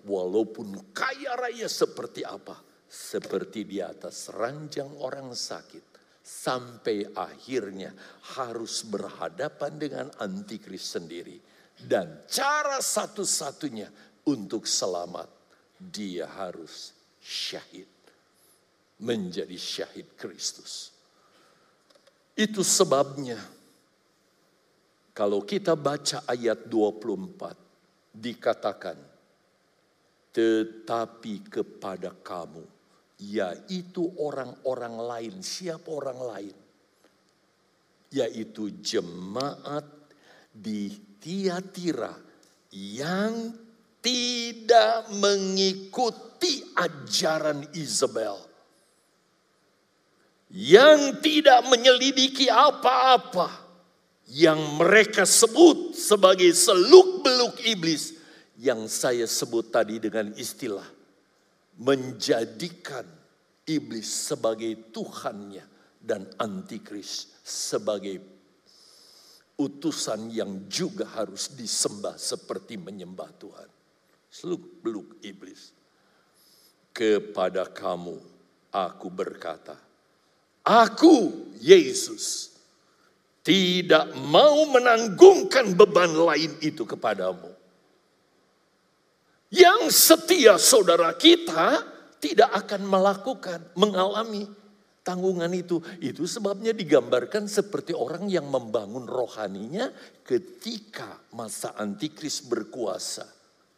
[0.06, 2.67] Walaupun kaya raya seperti apa.
[2.88, 6.00] Seperti di atas ranjang orang sakit.
[6.24, 7.92] Sampai akhirnya
[8.36, 11.36] harus berhadapan dengan antikris sendiri.
[11.76, 13.88] Dan cara satu-satunya
[14.28, 15.28] untuk selamat.
[15.78, 17.86] Dia harus syahid.
[18.98, 20.90] Menjadi syahid Kristus.
[22.34, 23.38] Itu sebabnya
[25.18, 28.94] kalau kita baca ayat 24, dikatakan,
[30.30, 32.62] tetapi kepada kamu,
[33.18, 35.34] yaitu orang-orang lain.
[35.42, 36.56] Siapa orang lain?
[38.14, 39.84] Yaitu jemaat
[40.54, 40.88] di
[41.18, 42.14] Tiatira
[42.72, 43.52] yang
[43.98, 48.38] tidak mengikuti ajaran Isabel.
[50.48, 53.52] Yang tidak menyelidiki apa-apa
[54.32, 58.16] yang mereka sebut sebagai seluk-beluk iblis
[58.56, 60.97] yang saya sebut tadi dengan istilah
[61.78, 63.06] menjadikan
[63.64, 65.62] iblis sebagai tuhannya
[66.02, 68.18] dan antikris sebagai
[69.58, 73.68] utusan yang juga harus disembah seperti menyembah Tuhan.
[74.30, 75.74] Seluk-beluk iblis.
[76.94, 78.18] Kepada kamu
[78.74, 79.78] aku berkata,
[80.66, 82.54] aku Yesus
[83.46, 87.57] tidak mau menanggungkan beban lain itu kepadamu.
[89.48, 91.80] Yang setia saudara kita
[92.20, 94.44] tidak akan melakukan, mengalami
[95.00, 95.80] tanggungan itu.
[96.04, 99.88] Itu sebabnya digambarkan seperti orang yang membangun rohaninya
[100.20, 103.24] ketika masa antikris berkuasa.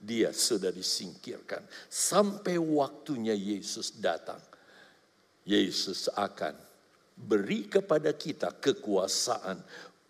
[0.00, 1.62] Dia sudah disingkirkan.
[1.86, 4.40] Sampai waktunya Yesus datang.
[5.46, 6.56] Yesus akan
[7.14, 9.60] beri kepada kita kekuasaan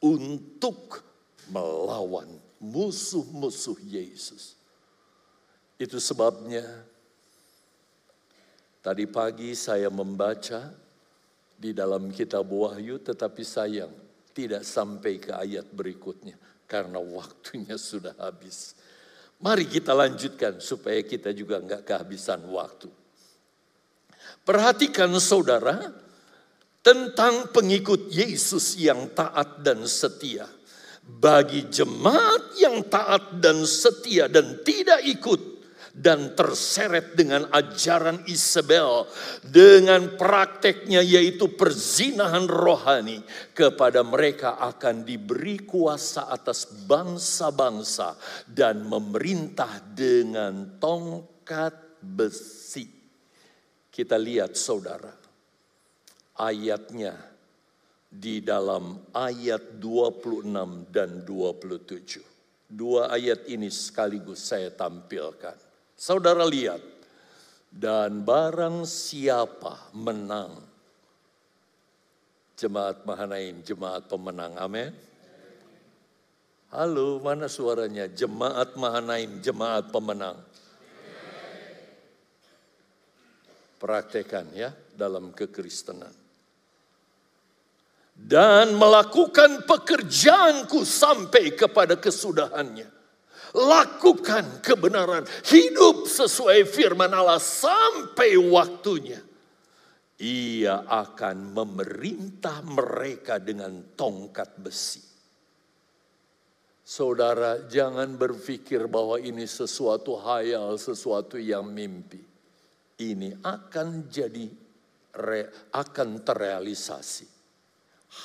[0.00, 1.02] untuk
[1.50, 2.30] melawan
[2.62, 4.59] musuh-musuh Yesus.
[5.80, 6.60] Itu sebabnya
[8.84, 10.68] tadi pagi saya membaca
[11.56, 13.88] di dalam kitab Wahyu tetapi sayang
[14.36, 16.36] tidak sampai ke ayat berikutnya
[16.68, 18.76] karena waktunya sudah habis.
[19.40, 22.92] Mari kita lanjutkan supaya kita juga nggak kehabisan waktu.
[24.44, 25.80] Perhatikan saudara,
[26.84, 30.44] tentang pengikut Yesus yang taat dan setia.
[31.00, 35.59] Bagi jemaat yang taat dan setia dan tidak ikut
[35.94, 39.06] dan terseret dengan ajaran Isabel
[39.42, 43.22] dengan prakteknya yaitu perzinahan rohani
[43.54, 48.14] kepada mereka akan diberi kuasa atas bangsa-bangsa
[48.46, 52.86] dan memerintah dengan tongkat besi.
[53.90, 55.12] Kita lihat saudara
[56.40, 57.12] ayatnya
[58.10, 62.70] di dalam ayat 26 dan 27.
[62.70, 65.69] Dua ayat ini sekaligus saya tampilkan.
[66.00, 66.80] Saudara lihat,
[67.68, 70.56] dan barang siapa menang,
[72.56, 74.96] jemaat Mahanaim, jemaat pemenang, amin.
[76.72, 78.08] Halo, mana suaranya?
[78.08, 80.40] Jemaat Mahanaim, jemaat pemenang.
[83.76, 86.12] Praktekan ya dalam kekristenan
[88.16, 92.99] dan melakukan pekerjaanku sampai kepada kesudahannya.
[93.50, 99.18] Lakukan kebenaran, hidup sesuai firman Allah sampai waktunya.
[100.20, 105.00] Ia akan memerintah mereka dengan tongkat besi.
[106.84, 112.20] Saudara, jangan berpikir bahwa ini sesuatu hayal, sesuatu yang mimpi.
[113.00, 114.46] Ini akan jadi
[115.74, 117.26] akan terrealisasi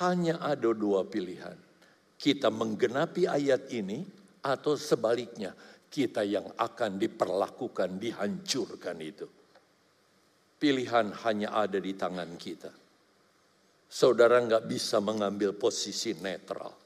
[0.01, 1.57] hanya ada dua pilihan.
[2.17, 4.01] Kita menggenapi ayat ini
[4.45, 5.57] atau sebaliknya
[5.89, 9.25] kita yang akan diperlakukan, dihancurkan itu.
[10.61, 12.69] Pilihan hanya ada di tangan kita.
[13.89, 16.85] Saudara nggak bisa mengambil posisi netral.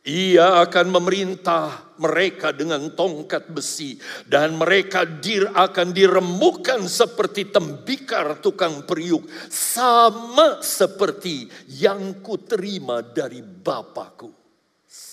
[0.00, 8.88] Ia akan memerintah mereka dengan tongkat besi dan mereka dir akan diremukkan seperti tembikar tukang
[8.88, 14.39] periuk sama seperti yang kuterima dari Bapakku.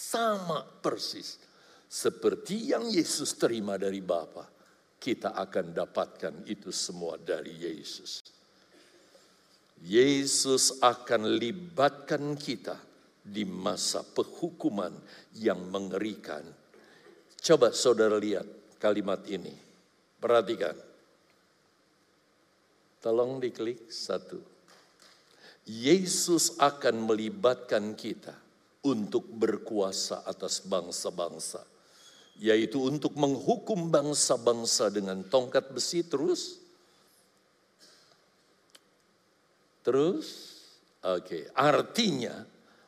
[0.08, 1.36] Sama persis
[1.88, 4.44] Seperti yang Yesus terima dari Bapa,
[5.00, 8.20] kita akan dapatkan itu semua dari Yesus.
[9.88, 12.76] Yesus akan libatkan kita
[13.24, 14.92] di masa penghukuman
[15.40, 16.44] yang mengerikan.
[17.40, 18.48] Coba saudara lihat
[18.84, 19.56] kalimat ini.
[20.20, 20.76] Perhatikan.
[23.00, 24.44] Tolong diklik satu.
[25.64, 28.47] Yesus akan melibatkan kita
[28.88, 31.64] untuk berkuasa atas bangsa-bangsa.
[32.38, 36.62] Yaitu untuk menghukum bangsa-bangsa dengan tongkat besi terus.
[39.82, 40.28] Terus,
[41.02, 41.44] oke, okay.
[41.56, 42.44] artinya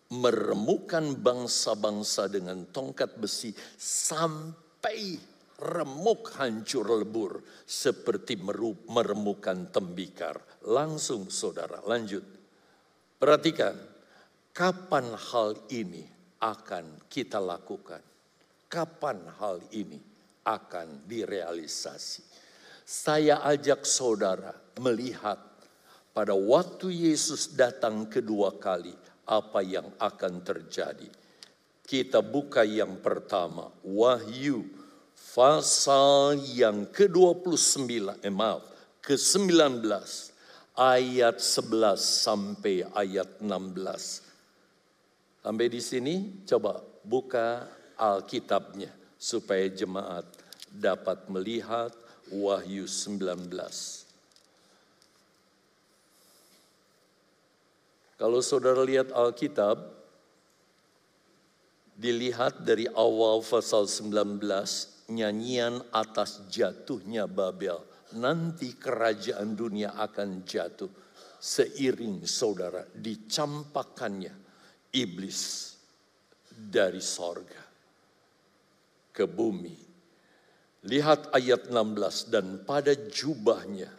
[0.09, 5.17] meremukkan bangsa-bangsa dengan tongkat besi sampai
[5.59, 8.39] remuk hancur lebur seperti
[8.89, 10.39] meremukkan tembikar.
[10.65, 12.23] Langsung saudara lanjut.
[13.19, 13.75] Perhatikan,
[14.53, 16.05] kapan hal ini
[16.39, 18.01] akan kita lakukan?
[18.69, 19.97] Kapan hal ini
[20.45, 22.21] akan direalisasi?
[22.85, 25.37] Saya ajak saudara melihat
[26.13, 28.93] pada waktu Yesus datang kedua kali,
[29.29, 31.05] apa yang akan terjadi.
[31.85, 34.65] Kita buka yang pertama, Wahyu
[35.39, 37.87] pasal yang ke-29,
[38.25, 38.65] eh maaf,
[39.05, 39.85] ke-19
[40.75, 44.28] ayat 11 sampai ayat 16.
[45.49, 47.65] Sampai di sini coba buka
[47.97, 50.21] Alkitabnya supaya jemaat
[50.69, 51.89] dapat melihat
[52.29, 53.49] Wahyu 19.
[58.13, 59.89] Kalau saudara lihat Alkitab,
[61.97, 64.45] dilihat dari awal pasal 19,
[65.09, 67.81] nyanyian atas jatuhnya Babel.
[68.21, 70.93] Nanti kerajaan dunia akan jatuh
[71.41, 74.45] seiring saudara dicampakannya
[74.93, 75.73] iblis
[76.49, 77.63] dari sorga
[79.13, 79.75] ke bumi.
[80.87, 83.91] Lihat ayat 16 dan pada jubahnya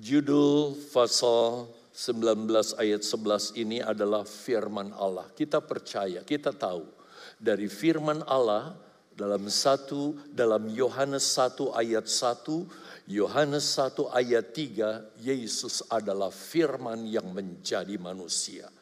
[0.00, 2.48] Judul pasal 19
[2.80, 5.28] ayat 11 ini adalah firman Allah.
[5.36, 6.88] Kita percaya, kita tahu
[7.36, 8.72] dari firman Allah
[9.20, 17.28] dalam satu dalam Yohanes 1 ayat 1, Yohanes 1 ayat 3, Yesus adalah firman yang
[17.28, 18.72] menjadi manusia.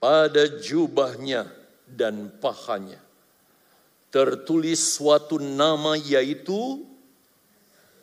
[0.00, 1.44] Pada jubahnya
[1.84, 2.96] dan pahanya
[4.08, 6.88] tertulis suatu nama yaitu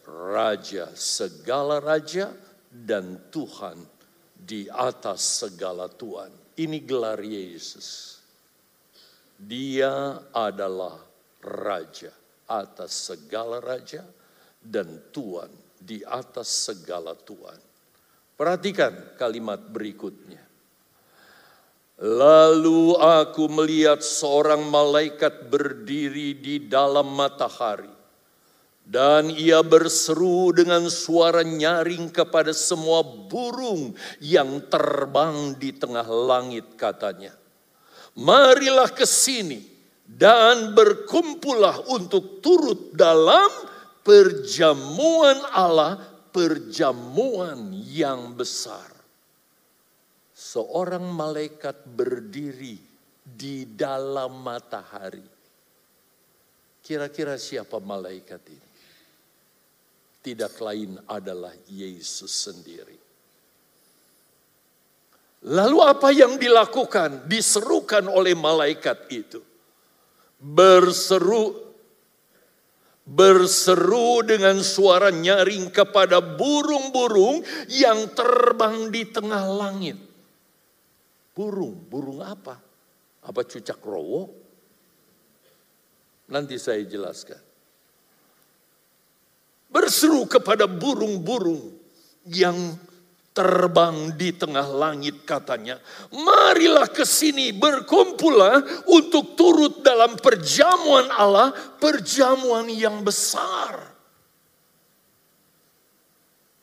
[0.07, 2.31] Raja segala raja
[2.71, 3.75] dan Tuhan
[4.39, 6.31] di atas segala Tuhan.
[6.55, 8.15] Ini gelar Yesus.
[9.35, 11.06] Dia adalah
[11.47, 12.11] Raja
[12.51, 14.03] atas segala Raja
[14.59, 15.47] dan Tuhan
[15.79, 17.59] di atas segala Tuhan.
[18.35, 20.43] Perhatikan kalimat berikutnya.
[21.97, 27.89] Lalu aku melihat seorang malaikat berdiri di dalam matahari
[28.87, 37.35] dan ia berseru dengan suara nyaring kepada semua burung yang terbang di tengah langit katanya.
[38.13, 39.76] Marilah ke sini
[40.07, 43.51] dan berkumpullah untuk turut dalam
[44.01, 45.99] perjamuan Allah,
[46.31, 48.87] perjamuan yang besar.
[50.31, 52.79] Seorang malaikat berdiri
[53.21, 55.27] di dalam matahari.
[56.79, 58.67] Kira-kira siapa malaikat ini?
[60.27, 62.99] tidak lain adalah Yesus sendiri.
[65.47, 67.31] Lalu apa yang dilakukan?
[67.31, 69.39] Diserukan oleh malaikat itu.
[70.37, 71.65] Berseru
[73.07, 77.39] berseru dengan suara nyaring kepada burung-burung
[77.71, 79.95] yang terbang di tengah langit.
[81.31, 82.59] Burung, burung apa?
[83.23, 84.27] Apa cucak rowo?
[86.27, 87.47] Nanti saya jelaskan
[89.67, 91.75] berseru kepada burung-burung
[92.27, 92.55] yang
[93.37, 95.77] terbang di tengah langit katanya.
[96.09, 103.93] Marilah ke sini berkumpullah untuk turut dalam perjamuan Allah, perjamuan yang besar.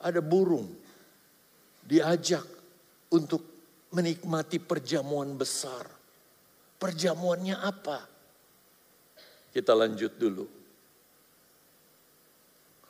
[0.03, 0.67] Ada burung
[1.87, 2.43] diajak
[3.15, 3.39] untuk
[3.95, 5.87] menikmati perjamuan besar.
[6.75, 8.03] Perjamuannya apa?
[9.55, 10.54] Kita lanjut dulu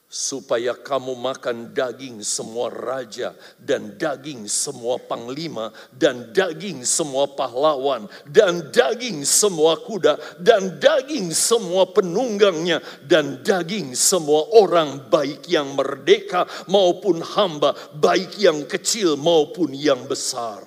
[0.06, 8.70] supaya kamu makan daging semua raja dan daging semua panglima dan daging semua pahlawan dan
[8.70, 17.20] daging semua kuda dan daging semua penunggangnya dan daging semua orang baik yang merdeka maupun
[17.26, 20.64] hamba baik yang kecil maupun yang besar.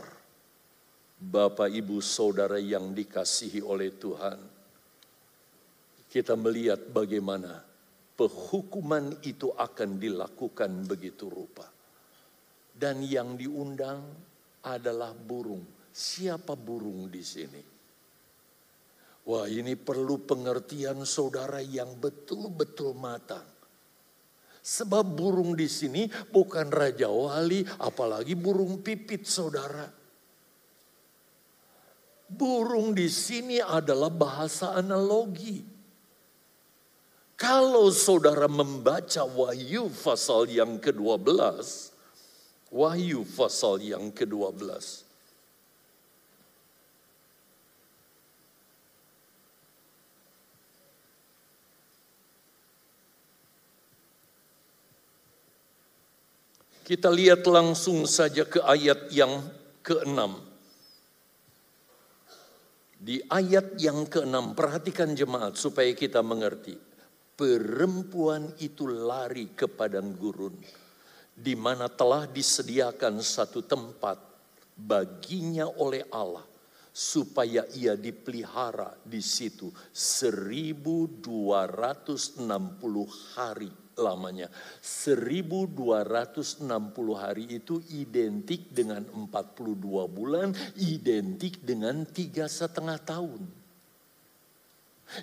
[1.18, 4.38] Bapak, Ibu, Saudara yang dikasihi oleh Tuhan,
[6.06, 7.67] kita melihat bagaimana
[8.18, 11.70] penghukuman itu akan dilakukan begitu rupa.
[12.74, 14.02] Dan yang diundang
[14.66, 15.62] adalah burung.
[15.94, 17.62] Siapa burung di sini?
[19.28, 23.46] Wah, ini perlu pengertian saudara yang betul-betul matang.
[24.58, 29.86] Sebab burung di sini bukan raja wali, apalagi burung pipit saudara.
[32.28, 35.77] Burung di sini adalah bahasa analogi.
[37.38, 41.30] Kalau saudara membaca Wahyu pasal yang ke-12,
[42.74, 45.06] Wahyu pasal yang ke-12.
[56.82, 59.46] Kita lihat langsung saja ke ayat yang
[59.86, 60.18] ke-6.
[62.98, 66.87] Di ayat yang ke-6, perhatikan jemaat supaya kita mengerti.
[67.38, 70.58] Perempuan itu lari ke padang gurun,
[71.30, 74.18] di mana telah disediakan satu tempat
[74.74, 76.42] baginya oleh Allah,
[76.90, 81.22] supaya ia dipelihara di situ 1260
[83.38, 84.50] hari lamanya.
[84.82, 86.58] 1260
[87.14, 93.57] hari itu identik dengan 42 bulan, identik dengan tiga setengah tahun.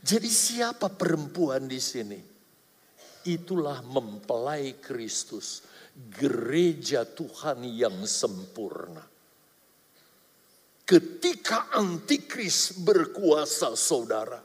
[0.01, 2.19] Jadi siapa perempuan di sini?
[3.25, 5.65] Itulah mempelai Kristus,
[5.95, 9.01] gereja Tuhan yang sempurna.
[10.85, 14.37] Ketika antikris berkuasa saudara,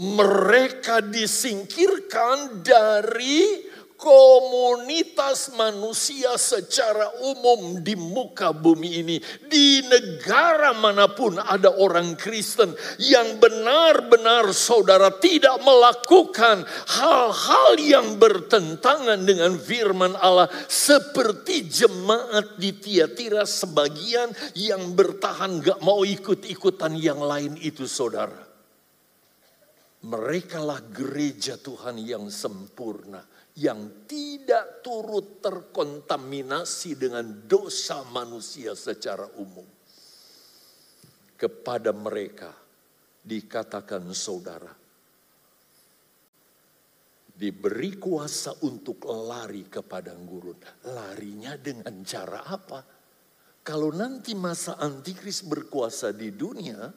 [0.00, 3.69] mereka disingkirkan dari
[4.00, 9.16] komunitas manusia secara umum di muka bumi ini.
[9.44, 16.64] Di negara mana pun ada orang Kristen yang benar-benar saudara tidak melakukan
[16.96, 20.48] hal-hal yang bertentangan dengan firman Allah.
[20.66, 28.48] Seperti jemaat di Tiatira sebagian yang bertahan gak mau ikut-ikutan yang lain itu saudara.
[30.00, 33.20] Merekalah gereja Tuhan yang sempurna,
[33.60, 39.68] yang tidak turut terkontaminasi dengan dosa manusia secara umum.
[41.36, 42.52] Kepada mereka
[43.20, 44.72] dikatakan saudara,
[47.36, 50.60] diberi kuasa untuk lari ke padang gurun.
[50.88, 52.80] Larinya dengan cara apa?
[53.60, 56.88] Kalau nanti masa antikris berkuasa di dunia,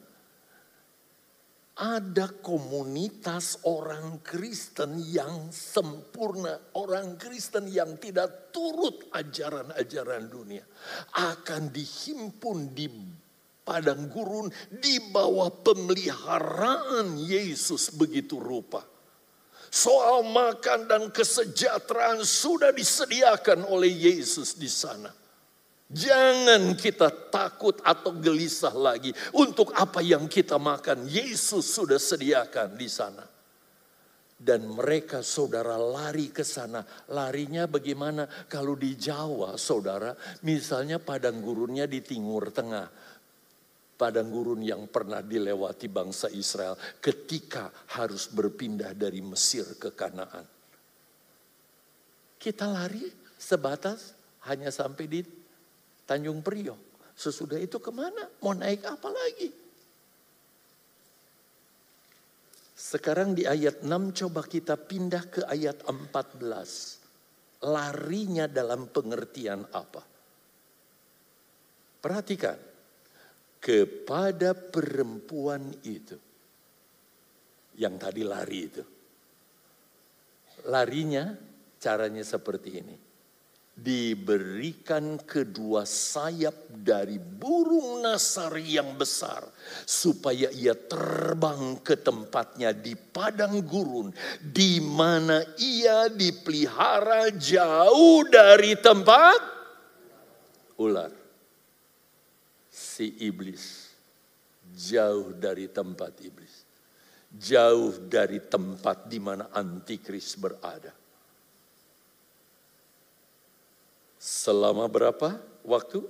[1.74, 10.62] ada komunitas orang Kristen yang sempurna, orang Kristen yang tidak turut ajaran-ajaran dunia,
[11.18, 12.86] akan dihimpun di
[13.66, 18.86] padang gurun di bawah pemeliharaan Yesus begitu rupa.
[19.74, 25.23] Soal makan dan kesejahteraan sudah disediakan oleh Yesus di sana.
[25.84, 31.04] Jangan kita takut atau gelisah lagi untuk apa yang kita makan.
[31.04, 33.24] Yesus sudah sediakan di sana.
[34.34, 36.82] Dan mereka saudara lari ke sana.
[37.12, 38.24] Larinya bagaimana?
[38.48, 42.88] Kalau di Jawa saudara, misalnya padang gurunnya di Timur Tengah.
[43.94, 50.42] Padang gurun yang pernah dilewati bangsa Israel ketika harus berpindah dari Mesir ke Kanaan.
[52.34, 53.06] Kita lari
[53.38, 54.18] sebatas
[54.50, 55.43] hanya sampai di
[56.04, 56.80] Tanjung Priok.
[57.14, 58.26] Sesudah itu ke mana?
[58.42, 59.48] Mau naik apa lagi?
[62.74, 67.64] Sekarang di ayat 6 coba kita pindah ke ayat 14.
[67.64, 70.02] Larinya dalam pengertian apa?
[72.02, 72.58] Perhatikan.
[73.62, 76.18] Kepada perempuan itu.
[77.80, 78.84] Yang tadi lari itu.
[80.68, 81.32] Larinya
[81.80, 83.03] caranya seperti ini
[83.74, 89.42] diberikan kedua sayap dari burung nasar yang besar
[89.82, 99.40] supaya ia terbang ke tempatnya di padang gurun di mana ia dipelihara jauh dari tempat
[100.78, 101.10] ular.
[102.70, 103.90] Si iblis
[104.74, 106.64] jauh dari tempat iblis
[107.34, 110.94] jauh dari tempat di mana antikris berada
[114.24, 116.00] Selama berapa waktu?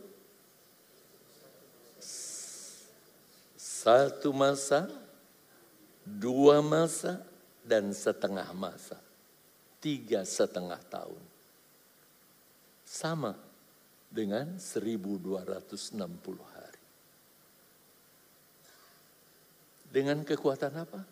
[3.59, 4.87] Satu masa,
[6.07, 7.19] dua masa,
[7.67, 9.03] dan setengah masa.
[9.83, 11.19] Tiga setengah tahun.
[12.87, 13.35] Sama
[14.07, 15.99] dengan 1260
[16.55, 16.83] hari.
[19.91, 21.03] Dengan kekuatan apa?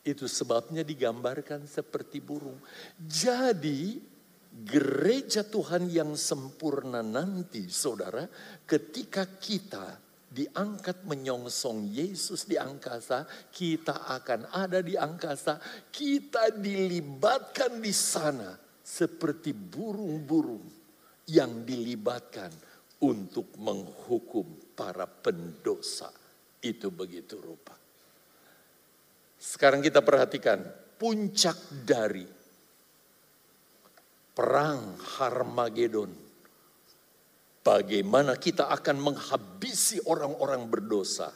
[0.00, 2.56] Itu sebabnya digambarkan seperti burung.
[2.96, 4.16] Jadi
[4.64, 8.26] gereja Tuhan yang sempurna nanti saudara
[8.66, 15.56] ketika kita diangkat menyongsong Yesus di angkasa, kita akan ada di angkasa,
[15.88, 18.52] kita dilibatkan di sana
[18.84, 20.64] seperti burung-burung
[21.32, 22.52] yang dilibatkan
[23.04, 26.12] untuk menghukum para pendosa.
[26.60, 27.76] Itu begitu rupa.
[29.38, 30.60] Sekarang kita perhatikan
[30.98, 31.54] puncak
[31.86, 32.37] dari
[34.38, 36.14] perang Harmagedon.
[37.66, 41.34] Bagaimana kita akan menghabisi orang-orang berdosa.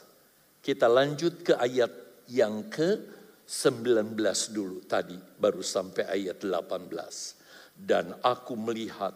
[0.63, 1.91] Kita lanjut ke ayat
[2.31, 4.15] yang ke-19
[4.55, 7.75] dulu tadi, baru sampai ayat 18.
[7.75, 9.11] Dan aku melihat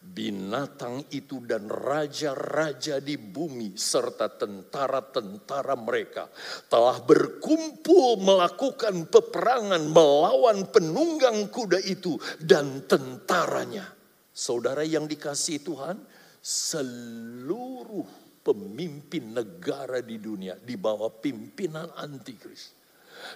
[0.00, 6.26] binatang itu dan raja-raja di bumi serta tentara-tentara mereka
[6.72, 13.86] telah berkumpul melakukan peperangan melawan penunggang kuda itu dan tentaranya.
[14.32, 16.00] Saudara yang dikasih Tuhan,
[16.40, 18.08] seluruh
[18.40, 22.79] pemimpin negara di dunia di bawah pimpinan antikris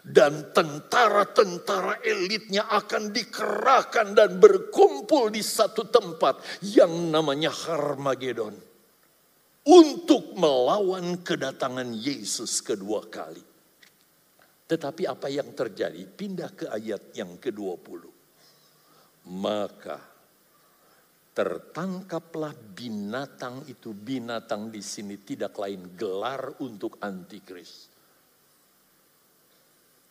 [0.04, 8.52] dan tentara-tentara elitnya akan dikerahkan dan berkumpul di satu tempat yang namanya Harmagedon
[9.64, 13.40] untuk melawan kedatangan Yesus kedua kali.
[14.64, 16.04] Tetapi apa yang terjadi?
[16.04, 18.02] Pindah ke ayat yang ke-20.
[19.40, 20.00] Maka
[21.32, 23.92] tertangkaplah binatang itu.
[23.92, 27.93] Binatang di sini tidak lain gelar untuk antikris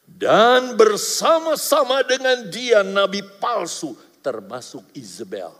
[0.03, 5.51] dan bersama-sama dengan dia nabi palsu termasuk Isabel.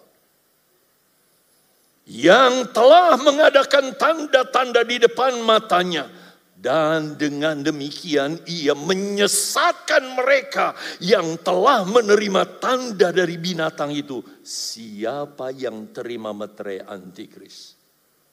[2.04, 6.08] Yang telah mengadakan tanda-tanda di depan matanya.
[6.64, 10.72] Dan dengan demikian ia menyesatkan mereka
[11.04, 14.24] yang telah menerima tanda dari binatang itu.
[14.48, 17.76] Siapa yang terima meterai antikris,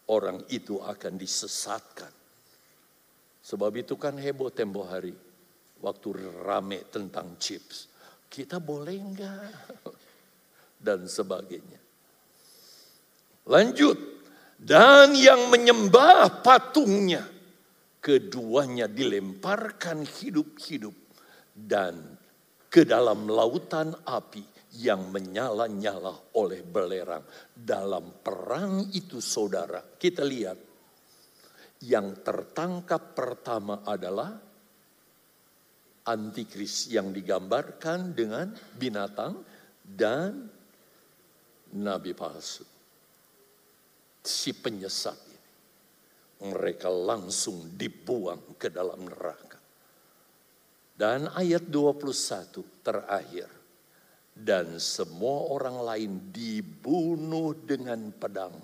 [0.07, 2.15] orang itu akan disesatkan.
[3.43, 5.30] Sebab itu kan heboh tempo hari
[5.81, 6.09] waktu
[6.45, 7.89] rame tentang chips.
[8.31, 9.53] Kita boleh enggak?
[10.81, 11.81] Dan sebagainya.
[13.51, 13.99] Lanjut.
[14.61, 17.27] Dan yang menyembah patungnya.
[18.01, 20.95] Keduanya dilemparkan hidup-hidup.
[21.51, 22.17] Dan
[22.71, 24.47] ke dalam lautan api
[24.79, 27.27] yang menyala-nyala oleh belerang.
[27.51, 30.59] Dalam perang itu saudara, kita lihat
[31.83, 34.50] yang tertangkap pertama adalah
[36.11, 39.39] antikris yang digambarkan dengan binatang
[39.87, 40.51] dan
[41.79, 42.67] nabi palsu.
[44.21, 45.39] Si penyesat ini.
[46.41, 49.61] Mereka langsung dibuang ke dalam neraka.
[50.97, 53.49] Dan ayat 21 terakhir.
[54.41, 58.57] Dan semua orang lain dibunuh dengan pedang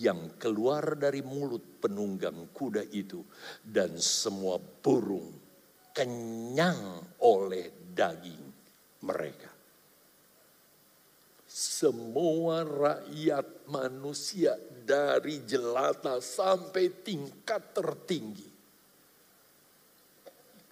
[0.00, 3.20] yang keluar dari mulut penunggang kuda itu.
[3.60, 5.49] Dan semua burung
[5.92, 8.44] kenyang oleh daging
[9.04, 9.50] mereka.
[11.50, 14.54] Semua rakyat manusia
[14.86, 18.50] dari jelata sampai tingkat tertinggi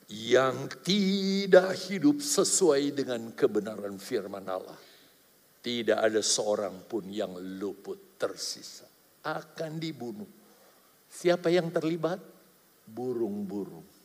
[0.08, 4.78] yang tidak hidup sesuai dengan kebenaran firman Allah.
[5.58, 8.88] Tidak ada seorang pun yang luput tersisa.
[9.26, 10.30] Akan dibunuh.
[11.10, 12.22] Siapa yang terlibat?
[12.88, 13.97] Burung-burung.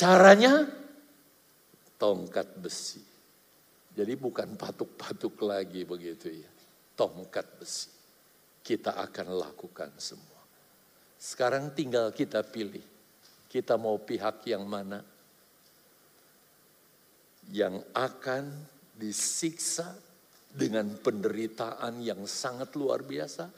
[0.00, 0.64] Caranya
[2.00, 3.04] tongkat besi.
[3.92, 6.48] Jadi bukan patuk-patuk lagi begitu ya.
[6.96, 7.92] Tongkat besi.
[8.64, 10.40] Kita akan lakukan semua.
[11.20, 12.80] Sekarang tinggal kita pilih.
[13.44, 15.04] Kita mau pihak yang mana?
[17.52, 18.44] Yang akan
[18.96, 19.92] disiksa
[20.48, 23.52] dengan penderitaan yang sangat luar biasa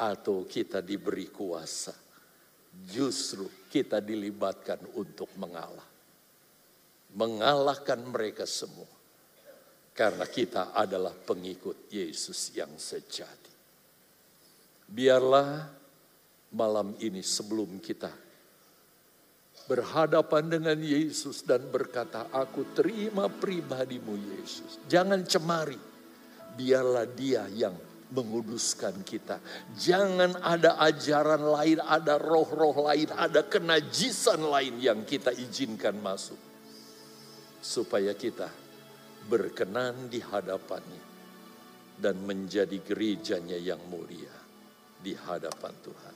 [0.00, 1.92] atau kita diberi kuasa
[2.88, 5.86] justru kita dilibatkan untuk mengalah.
[7.12, 8.88] Mengalahkan mereka semua.
[9.92, 13.52] Karena kita adalah pengikut Yesus yang sejati.
[14.88, 15.68] Biarlah
[16.56, 18.08] malam ini sebelum kita
[19.68, 24.80] berhadapan dengan Yesus dan berkata, aku terima pribadimu Yesus.
[24.88, 25.78] Jangan cemari,
[26.56, 27.76] biarlah dia yang
[28.12, 29.40] menguduskan kita.
[29.72, 36.38] Jangan ada ajaran lain, ada roh-roh lain, ada kenajisan lain yang kita izinkan masuk.
[37.64, 38.52] Supaya kita
[39.26, 41.10] berkenan di hadapannya.
[42.02, 44.34] Dan menjadi gerejanya yang mulia
[44.98, 46.11] di hadapan Tuhan.